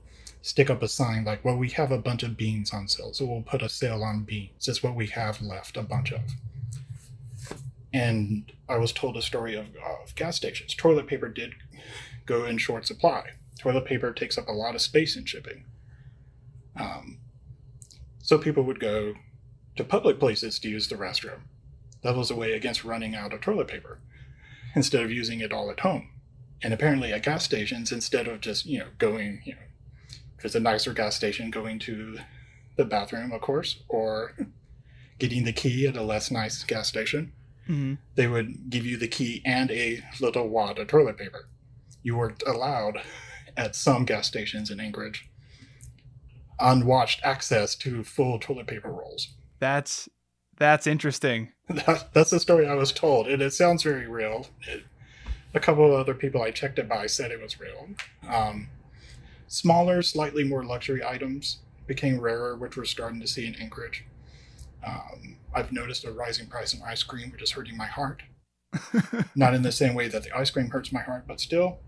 stick 0.41 0.69
up 0.69 0.81
a 0.81 0.87
sign 0.87 1.25
like, 1.25 1.43
well, 1.43 1.57
we 1.57 1.69
have 1.71 1.91
a 1.91 1.97
bunch 1.97 2.23
of 2.23 2.37
beans 2.37 2.73
on 2.73 2.87
sale, 2.87 3.11
so 3.11 3.25
we'll 3.25 3.41
put 3.41 3.61
a 3.61 3.67
sale 3.67 4.05
on 4.05 4.23
beans. 4.23 4.69
It's 4.69 4.81
what 4.81 4.95
we 4.95 5.07
have 5.07 5.41
left, 5.41 5.75
a 5.75 5.81
bunch 5.81 6.13
of. 6.13 6.21
And 7.91 8.49
I 8.69 8.77
was 8.77 8.93
told 8.93 9.17
a 9.17 9.21
story 9.21 9.53
of, 9.53 9.65
of 9.75 10.15
gas 10.15 10.37
stations. 10.37 10.73
Toilet 10.73 11.07
paper 11.07 11.27
did 11.27 11.55
go 12.25 12.45
in 12.45 12.57
short 12.57 12.87
supply. 12.87 13.31
Toilet 13.59 13.83
paper 13.83 14.13
takes 14.13 14.37
up 14.37 14.47
a 14.47 14.53
lot 14.53 14.75
of 14.75 14.81
space 14.81 15.17
in 15.17 15.25
shipping. 15.25 15.65
Um, 16.79 17.17
so 18.23 18.37
people 18.37 18.63
would 18.63 18.79
go 18.79 19.15
to 19.75 19.83
public 19.83 20.21
places 20.21 20.57
to 20.59 20.69
use 20.69 20.87
the 20.87 20.95
restroom. 20.95 21.41
That 22.01 22.15
was 22.15 22.31
a 22.31 22.35
way 22.37 22.53
against 22.53 22.85
running 22.85 23.13
out 23.13 23.33
of 23.33 23.41
toilet 23.41 23.67
paper 23.67 23.99
instead 24.73 25.03
of 25.03 25.11
using 25.11 25.41
it 25.41 25.51
all 25.51 25.69
at 25.69 25.81
home. 25.81 26.11
And 26.63 26.73
apparently, 26.73 27.13
at 27.13 27.23
gas 27.23 27.43
stations, 27.43 27.91
instead 27.91 28.27
of 28.27 28.41
just 28.41 28.65
you 28.65 28.79
know 28.79 28.87
going, 28.97 29.41
you 29.45 29.53
know, 29.53 29.61
if 30.37 30.45
it's 30.45 30.55
a 30.55 30.59
nicer 30.59 30.93
gas 30.93 31.15
station, 31.15 31.51
going 31.51 31.79
to 31.79 32.17
the 32.75 32.85
bathroom, 32.85 33.31
of 33.31 33.41
course, 33.41 33.81
or 33.87 34.33
getting 35.19 35.43
the 35.43 35.53
key 35.53 35.85
at 35.87 35.97
a 35.97 36.03
less 36.03 36.31
nice 36.31 36.63
gas 36.63 36.87
station, 36.87 37.33
Mm-hmm. 37.69 37.95
they 38.15 38.27
would 38.27 38.69
give 38.69 38.85
you 38.85 38.95
the 38.95 39.09
key 39.09 39.41
and 39.43 39.69
a 39.71 40.01
little 40.21 40.47
wad 40.47 40.79
of 40.79 40.87
toilet 40.87 41.17
paper. 41.17 41.49
You 42.01 42.15
weren't 42.15 42.41
allowed 42.47 43.01
at 43.57 43.75
some 43.75 44.05
gas 44.05 44.25
stations 44.25 44.71
in 44.71 44.79
Anchorage 44.79 45.29
unwatched 46.59 47.21
access 47.23 47.75
to 47.75 48.03
full 48.03 48.39
toilet 48.39 48.67
paper 48.67 48.89
rolls. 48.91 49.29
That's 49.59 50.09
that's 50.57 50.87
interesting. 50.87 51.51
That, 51.69 52.13
that's 52.13 52.29
the 52.29 52.39
story 52.39 52.65
I 52.65 52.75
was 52.75 52.93
told, 52.93 53.27
and 53.27 53.41
it 53.41 53.53
sounds 53.53 53.83
very 53.83 54.07
real. 54.07 54.47
It, 54.69 54.85
a 55.53 55.59
couple 55.59 55.85
of 55.85 55.99
other 55.99 56.13
people 56.13 56.41
I 56.41 56.51
checked 56.51 56.79
it 56.79 56.89
by 56.89 57.07
said 57.07 57.31
it 57.31 57.41
was 57.41 57.59
real. 57.59 57.89
Um, 58.27 58.69
smaller, 59.47 60.01
slightly 60.01 60.43
more 60.43 60.63
luxury 60.63 61.03
items 61.03 61.59
became 61.87 62.19
rarer, 62.19 62.55
which 62.55 62.75
we're 62.77 62.85
starting 62.85 63.19
to 63.21 63.27
see 63.27 63.47
in 63.47 63.55
Anchorage. 63.55 64.05
Um, 64.85 65.37
I've 65.53 65.71
noticed 65.71 66.05
a 66.05 66.11
rising 66.11 66.47
price 66.47 66.73
in 66.73 66.81
ice 66.83 67.03
cream, 67.03 67.31
which 67.31 67.41
is 67.41 67.51
hurting 67.51 67.77
my 67.77 67.87
heart. 67.87 68.23
Not 69.35 69.53
in 69.53 69.61
the 69.61 69.71
same 69.71 69.95
way 69.95 70.07
that 70.09 70.23
the 70.23 70.37
ice 70.37 70.51
cream 70.51 70.69
hurts 70.69 70.91
my 70.91 71.01
heart, 71.01 71.25
but 71.27 71.39
still. 71.39 71.79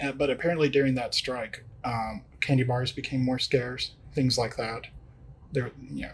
Uh, 0.00 0.12
but 0.12 0.30
apparently, 0.30 0.68
during 0.68 0.94
that 0.94 1.14
strike, 1.14 1.64
um, 1.84 2.22
candy 2.40 2.62
bars 2.62 2.92
became 2.92 3.24
more 3.24 3.38
scarce, 3.38 3.92
things 4.14 4.38
like 4.38 4.56
that. 4.56 4.86
There, 5.52 5.70
you 5.90 6.02
know, 6.02 6.12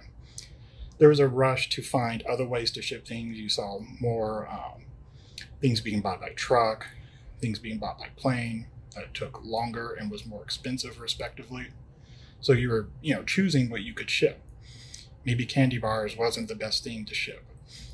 there 0.98 1.08
was 1.08 1.20
a 1.20 1.28
rush 1.28 1.68
to 1.70 1.82
find 1.82 2.22
other 2.22 2.46
ways 2.46 2.70
to 2.72 2.82
ship 2.82 3.06
things. 3.06 3.38
You 3.38 3.48
saw 3.48 3.80
more 4.00 4.48
um, 4.48 4.82
things 5.60 5.80
being 5.80 6.00
bought 6.00 6.20
by 6.20 6.30
truck, 6.30 6.86
things 7.40 7.58
being 7.58 7.78
bought 7.78 7.98
by 7.98 8.08
plane. 8.16 8.66
That 8.96 9.14
took 9.14 9.44
longer 9.44 9.92
and 9.92 10.10
was 10.10 10.26
more 10.26 10.42
expensive, 10.42 10.98
respectively. 10.98 11.68
So 12.40 12.52
you 12.52 12.70
were, 12.70 12.88
you 13.00 13.14
know, 13.14 13.22
choosing 13.22 13.70
what 13.70 13.82
you 13.82 13.94
could 13.94 14.10
ship. 14.10 14.40
Maybe 15.24 15.46
candy 15.46 15.78
bars 15.78 16.16
wasn't 16.16 16.48
the 16.48 16.56
best 16.56 16.82
thing 16.82 17.04
to 17.04 17.14
ship, 17.14 17.44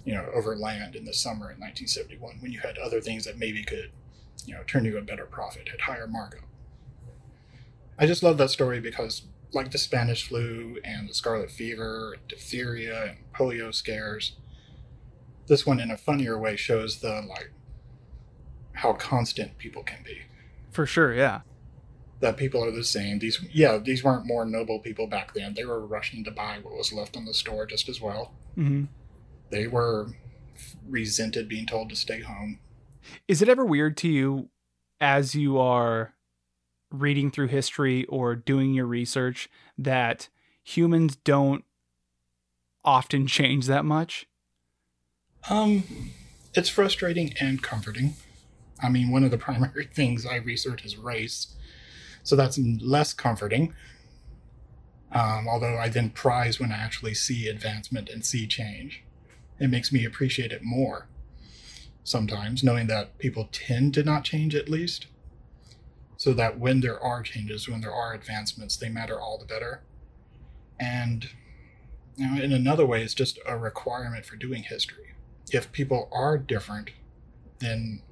you 0.04 0.14
know, 0.14 0.26
over 0.32 0.56
land 0.56 0.96
in 0.96 1.04
the 1.04 1.12
summer 1.12 1.50
in 1.50 1.60
1971 1.60 2.36
when 2.40 2.52
you 2.52 2.60
had 2.60 2.78
other 2.78 3.00
things 3.00 3.24
that 3.24 3.38
maybe 3.38 3.62
could, 3.62 3.90
you 4.46 4.54
know, 4.54 4.62
turn 4.66 4.84
you 4.84 4.96
a 4.96 5.02
better 5.02 5.26
profit 5.26 5.68
at 5.72 5.82
higher 5.82 6.06
markup. 6.06 6.44
I 7.98 8.06
just 8.06 8.22
love 8.22 8.38
that 8.38 8.50
story 8.50 8.80
because, 8.80 9.22
like 9.52 9.72
the 9.72 9.78
Spanish 9.78 10.28
flu 10.28 10.78
and 10.84 11.08
the 11.08 11.14
scarlet 11.14 11.50
fever, 11.50 12.12
and 12.12 12.28
diphtheria 12.28 13.04
and 13.04 13.16
polio 13.34 13.74
scares, 13.74 14.36
this 15.46 15.66
one 15.66 15.80
in 15.80 15.90
a 15.90 15.96
funnier 15.96 16.38
way 16.38 16.56
shows 16.56 17.00
the 17.00 17.22
like 17.28 17.52
how 18.72 18.92
constant 18.92 19.58
people 19.58 19.82
can 19.82 20.02
be. 20.04 20.22
For 20.70 20.86
sure, 20.86 21.14
yeah. 21.14 21.40
That 22.20 22.36
people 22.36 22.64
are 22.64 22.70
the 22.70 22.84
same. 22.84 23.18
These, 23.18 23.44
yeah, 23.52 23.78
these 23.78 24.04
weren't 24.04 24.26
more 24.26 24.44
noble 24.44 24.78
people 24.80 25.06
back 25.06 25.34
then. 25.34 25.54
They 25.54 25.64
were 25.64 25.84
rushing 25.86 26.24
to 26.24 26.30
buy 26.30 26.58
what 26.62 26.74
was 26.74 26.92
left 26.92 27.16
in 27.16 27.24
the 27.24 27.34
store 27.34 27.66
just 27.66 27.88
as 27.88 28.00
well. 28.00 28.32
Mm-hmm. 28.56 28.84
They 29.50 29.66
were 29.66 30.08
resented 30.88 31.48
being 31.48 31.66
told 31.66 31.90
to 31.90 31.96
stay 31.96 32.20
home. 32.20 32.58
Is 33.28 33.42
it 33.42 33.48
ever 33.48 33.64
weird 33.64 33.96
to 33.98 34.08
you 34.08 34.48
as 35.00 35.34
you 35.34 35.58
are 35.58 36.14
reading 36.90 37.30
through 37.30 37.48
history 37.48 38.04
or 38.06 38.34
doing 38.34 38.74
your 38.74 38.86
research 38.86 39.48
that 39.78 40.28
humans 40.62 41.16
don't 41.16 41.64
often 42.84 43.26
change 43.26 43.66
that 43.66 43.84
much? 43.84 44.26
Um, 45.48 46.10
it's 46.54 46.68
frustrating 46.68 47.34
and 47.40 47.62
comforting. 47.62 48.14
I 48.82 48.88
mean, 48.88 49.10
one 49.10 49.24
of 49.24 49.30
the 49.30 49.38
primary 49.48 49.86
things 49.86 50.26
I 50.26 50.36
research 50.36 50.84
is 50.84 50.96
race, 50.96 51.54
so 52.22 52.36
that's 52.36 52.58
less 52.58 53.14
comforting. 53.14 53.74
Um, 55.12 55.46
although 55.48 55.78
I 55.78 55.88
then 55.88 56.10
prize 56.10 56.58
when 56.58 56.72
I 56.72 56.76
actually 56.76 57.14
see 57.14 57.48
advancement 57.48 58.08
and 58.08 58.24
see 58.24 58.46
change. 58.46 59.04
It 59.58 59.68
makes 59.68 59.92
me 59.92 60.04
appreciate 60.04 60.52
it 60.52 60.62
more 60.62 61.06
sometimes, 62.04 62.62
knowing 62.62 62.88
that 62.88 63.16
people 63.18 63.48
tend 63.50 63.94
to 63.94 64.02
not 64.02 64.24
change 64.24 64.54
at 64.54 64.68
least. 64.68 65.06
So 66.18 66.32
that 66.34 66.58
when 66.58 66.80
there 66.80 66.98
are 66.98 67.22
changes, 67.22 67.68
when 67.68 67.82
there 67.82 67.92
are 67.92 68.14
advancements, 68.14 68.76
they 68.76 68.88
matter 68.88 69.20
all 69.20 69.38
the 69.38 69.44
better. 69.44 69.82
And 70.80 71.28
you 72.16 72.26
know, 72.26 72.42
in 72.42 72.52
another 72.52 72.86
way, 72.86 73.02
it's 73.02 73.14
just 73.14 73.38
a 73.46 73.56
requirement 73.56 74.24
for 74.24 74.36
doing 74.36 74.62
history. 74.62 75.14
If 75.52 75.72
people 75.72 76.08
are 76.12 76.38
different, 76.38 76.90
then 77.60 78.02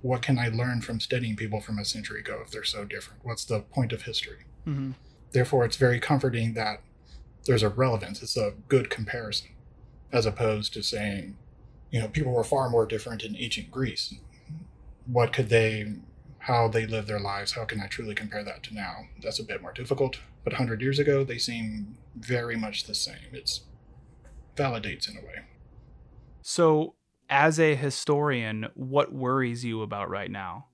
what 0.00 0.22
can 0.22 0.38
I 0.38 0.48
learn 0.48 0.80
from 0.80 1.00
studying 1.00 1.36
people 1.36 1.60
from 1.60 1.78
a 1.78 1.84
century 1.84 2.20
ago 2.20 2.40
if 2.44 2.50
they're 2.50 2.64
so 2.64 2.84
different? 2.84 3.24
What's 3.24 3.44
the 3.44 3.60
point 3.60 3.92
of 3.92 4.02
history? 4.02 4.44
Mm-hmm. 4.66 4.92
Therefore, 5.32 5.64
it's 5.64 5.76
very 5.76 6.00
comforting 6.00 6.54
that 6.54 6.80
there's 7.44 7.62
a 7.62 7.68
relevance. 7.68 8.22
It's 8.22 8.36
a 8.36 8.54
good 8.68 8.90
comparison, 8.90 9.50
as 10.12 10.26
opposed 10.26 10.72
to 10.74 10.82
saying, 10.82 11.36
you 11.90 12.00
know, 12.00 12.08
people 12.08 12.32
were 12.32 12.44
far 12.44 12.70
more 12.70 12.86
different 12.86 13.22
in 13.22 13.36
ancient 13.36 13.70
Greece. 13.70 14.14
What 15.06 15.32
could 15.32 15.48
they, 15.48 15.94
how 16.40 16.68
they 16.68 16.86
lived 16.86 17.08
their 17.08 17.20
lives? 17.20 17.52
How 17.52 17.64
can 17.64 17.80
I 17.80 17.86
truly 17.86 18.14
compare 18.14 18.44
that 18.44 18.62
to 18.64 18.74
now? 18.74 19.06
That's 19.22 19.38
a 19.38 19.44
bit 19.44 19.62
more 19.62 19.72
difficult. 19.72 20.18
But 20.44 20.52
100 20.54 20.80
years 20.80 20.98
ago, 20.98 21.24
they 21.24 21.38
seem 21.38 21.96
very 22.16 22.56
much 22.56 22.84
the 22.84 22.94
same. 22.94 23.32
It's 23.32 23.62
validates 24.56 25.08
in 25.10 25.16
a 25.16 25.20
way. 25.20 25.44
So, 26.42 26.94
as 27.28 27.60
a 27.60 27.74
historian, 27.74 28.68
what 28.74 29.12
worries 29.12 29.64
you 29.64 29.82
about 29.82 30.08
right 30.08 30.30
now? 30.30 30.66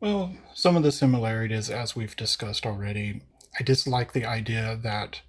Well, 0.00 0.34
some 0.54 0.76
of 0.76 0.82
the 0.82 0.92
similarities, 0.92 1.70
as 1.70 1.96
we've 1.96 2.14
discussed 2.14 2.66
already, 2.66 3.22
I 3.58 3.62
dislike 3.62 4.12
the 4.12 4.26
idea 4.26 4.78
that 4.82 5.22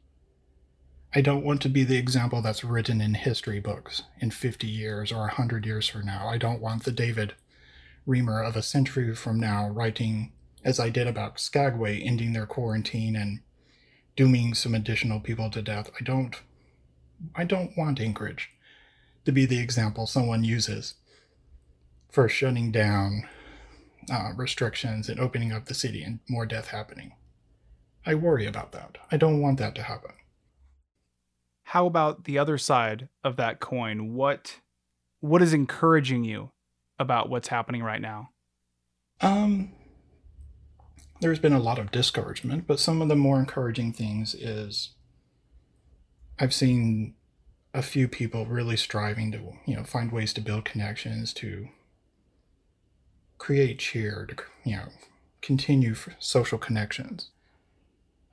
I 1.16 1.22
don't 1.22 1.44
want 1.44 1.62
to 1.62 1.70
be 1.70 1.84
the 1.84 1.98
example 1.98 2.42
that's 2.42 2.64
written 2.64 3.00
in 3.00 3.14
history 3.14 3.60
books 3.60 4.04
in 4.20 4.30
50 4.30 4.68
years 4.68 5.12
or 5.12 5.20
100 5.22 5.66
years 5.66 5.88
from 5.88 6.06
now. 6.06 6.28
I 6.28 6.38
don't 6.38 6.62
want 6.62 6.84
the 6.84 6.92
David 6.92 7.34
Reamer 8.06 8.44
of 8.44 8.56
a 8.56 8.62
century 8.62 9.16
from 9.16 9.40
now 9.40 9.70
writing, 9.70 10.34
as 10.64 10.80
I 10.80 10.90
did 10.90 11.08
about 11.08 11.40
Skagway 11.40 12.02
ending 12.02 12.34
their 12.34 12.46
quarantine 12.46 13.16
and 13.16 13.40
dooming 14.16 14.54
some 14.54 14.76
additional 14.76 15.20
people 15.22 15.50
to 15.52 15.62
death. 15.62 15.90
I 16.00 16.04
don't 16.04 16.36
I 17.36 17.46
don't 17.46 17.76
want 17.78 18.00
Anchorage 18.00 18.52
to 19.28 19.34
be 19.34 19.46
the 19.46 19.60
example 19.60 20.08
someone 20.08 20.46
uses 20.46 20.94
for 22.10 22.30
shutting 22.30 22.72
down 22.72 23.28
uh, 24.10 24.32
restrictions 24.38 25.10
and 25.10 25.20
opening 25.20 25.52
up 25.52 25.66
the 25.66 25.74
city 25.74 26.02
and 26.02 26.20
more 26.30 26.46
death 26.46 26.70
happening. 26.70 27.12
I 28.06 28.16
worry 28.16 28.46
about 28.46 28.72
that. 28.72 28.98
I 29.12 29.18
don't 29.18 29.42
want 29.42 29.60
that 29.60 29.76
to 29.76 29.84
happen. 29.84 30.12
How 31.64 31.86
about 31.86 32.24
the 32.24 32.40
other 32.40 32.58
side 32.58 33.10
of 33.22 33.36
that 33.36 33.60
coin? 33.60 34.14
What 34.14 34.62
what 35.20 35.42
is 35.42 35.54
encouraging 35.54 36.24
you 36.24 36.52
about 36.98 37.30
what's 37.30 37.50
happening 37.50 37.84
right 37.84 38.00
now? 38.00 38.30
Um, 39.20 39.74
there's 41.20 41.40
been 41.40 41.52
a 41.52 41.60
lot 41.60 41.80
of 41.80 41.92
discouragement, 41.92 42.66
but 42.66 42.80
some 42.80 43.02
of 43.02 43.10
the 43.10 43.16
more 43.18 43.42
encouraging 43.42 43.92
things 43.92 44.34
is 44.34 44.92
I've 46.40 46.54
seen 46.54 47.17
a 47.78 47.84
few 47.84 48.08
people 48.08 48.48
really 48.48 48.76
striving 48.76 49.32
to, 49.32 49.54
you 49.68 49.76
know, 49.76 49.84
find 49.84 50.12
ways 50.12 50.34
to 50.34 50.42
build 50.42 50.66
connections, 50.66 51.32
to 51.32 51.70
create 53.38 53.78
cheer, 53.78 54.26
to, 54.26 54.36
you 54.68 54.76
know, 54.76 54.88
continue 55.44 55.96
social 56.18 56.58
connections. 56.58 57.30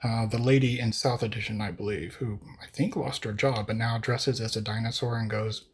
Uh, 0.03 0.25
the 0.25 0.39
lady 0.39 0.81
in 0.81 0.93
South 0.93 1.23
Addition, 1.23 1.61
I 1.61 1.73
believe, 1.73 2.15
who 2.15 2.41
I 2.63 2.69
think 2.73 2.97
lost 2.97 3.25
her 3.25 3.35
job, 3.35 3.67
but 3.67 3.77
now 3.77 3.99
dresses 3.99 4.41
as 4.41 4.57
a 4.57 4.63
dinosaur 4.63 5.19
and 5.19 5.29
goes 5.29 5.67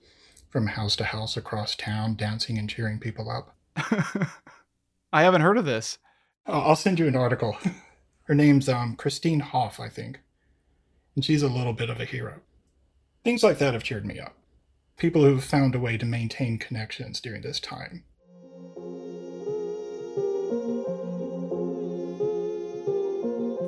from 0.48 0.66
house 0.66 0.96
to 0.96 1.04
house 1.04 1.37
across 1.37 1.76
town, 1.76 2.16
dancing 2.16 2.59
and 2.59 2.68
cheering 2.68 2.98
people 2.98 3.30
up. 3.30 3.54
I 5.12 5.22
haven't 5.22 5.42
heard 5.42 5.59
of 5.59 5.64
this. 5.64 5.98
I'll 6.44 6.74
send 6.74 6.98
you 6.98 7.06
an 7.06 7.14
article. 7.14 7.56
Her 8.24 8.35
name's 8.35 8.68
um, 8.68 8.96
Christine 8.96 9.40
Hoff, 9.40 9.78
I 9.78 9.88
think, 9.88 10.18
and 11.14 11.24
she's 11.24 11.42
a 11.42 11.48
little 11.48 11.72
bit 11.72 11.88
of 11.88 12.00
a 12.00 12.04
hero. 12.04 12.40
Things 13.22 13.42
like 13.42 13.59
that 13.59 13.74
have 13.74 13.83
cheered 13.83 14.06
me 14.06 14.18
up. 14.18 14.35
People 14.96 15.24
who've 15.24 15.44
found 15.44 15.74
a 15.74 15.78
way 15.78 15.98
to 15.98 16.06
maintain 16.06 16.56
connections 16.59 17.20
during 17.20 17.42
this 17.42 17.61
time. 17.61 18.04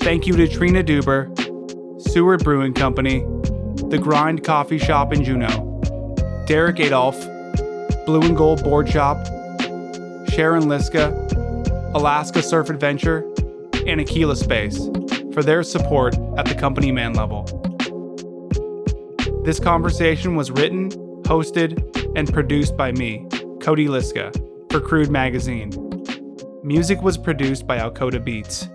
Thank 0.00 0.26
you 0.26 0.36
to 0.36 0.46
Trina 0.48 0.82
Duber, 0.82 1.30
Seward 2.00 2.42
Brewing 2.44 2.74
Company, 2.74 3.20
The 3.88 3.98
Grind 3.98 4.44
Coffee 4.44 4.78
Shop 4.78 5.12
in 5.12 5.24
Juneau, 5.24 5.80
Derek 6.46 6.78
Adolph, 6.80 7.18
Blue 8.08 8.22
and 8.22 8.38
Gold 8.38 8.64
Board 8.64 8.88
Shop, 8.88 9.22
Sharon 10.30 10.66
Liska, 10.66 11.10
Alaska 11.92 12.42
Surf 12.42 12.70
Adventure, 12.70 13.30
and 13.86 14.00
Aquila 14.00 14.34
Space 14.34 14.78
for 15.34 15.42
their 15.42 15.62
support 15.62 16.16
at 16.38 16.46
the 16.46 16.54
company 16.54 16.90
man 16.90 17.12
level. 17.12 17.42
This 19.44 19.60
conversation 19.60 20.36
was 20.36 20.50
written, 20.50 20.88
hosted, 21.24 21.84
and 22.16 22.32
produced 22.32 22.78
by 22.78 22.92
me, 22.92 23.26
Cody 23.60 23.88
Liska, 23.88 24.32
for 24.72 24.80
Crude 24.80 25.10
Magazine. 25.10 25.70
Music 26.62 27.02
was 27.02 27.18
produced 27.18 27.66
by 27.66 27.76
Alcoda 27.76 28.24
Beats. 28.24 28.68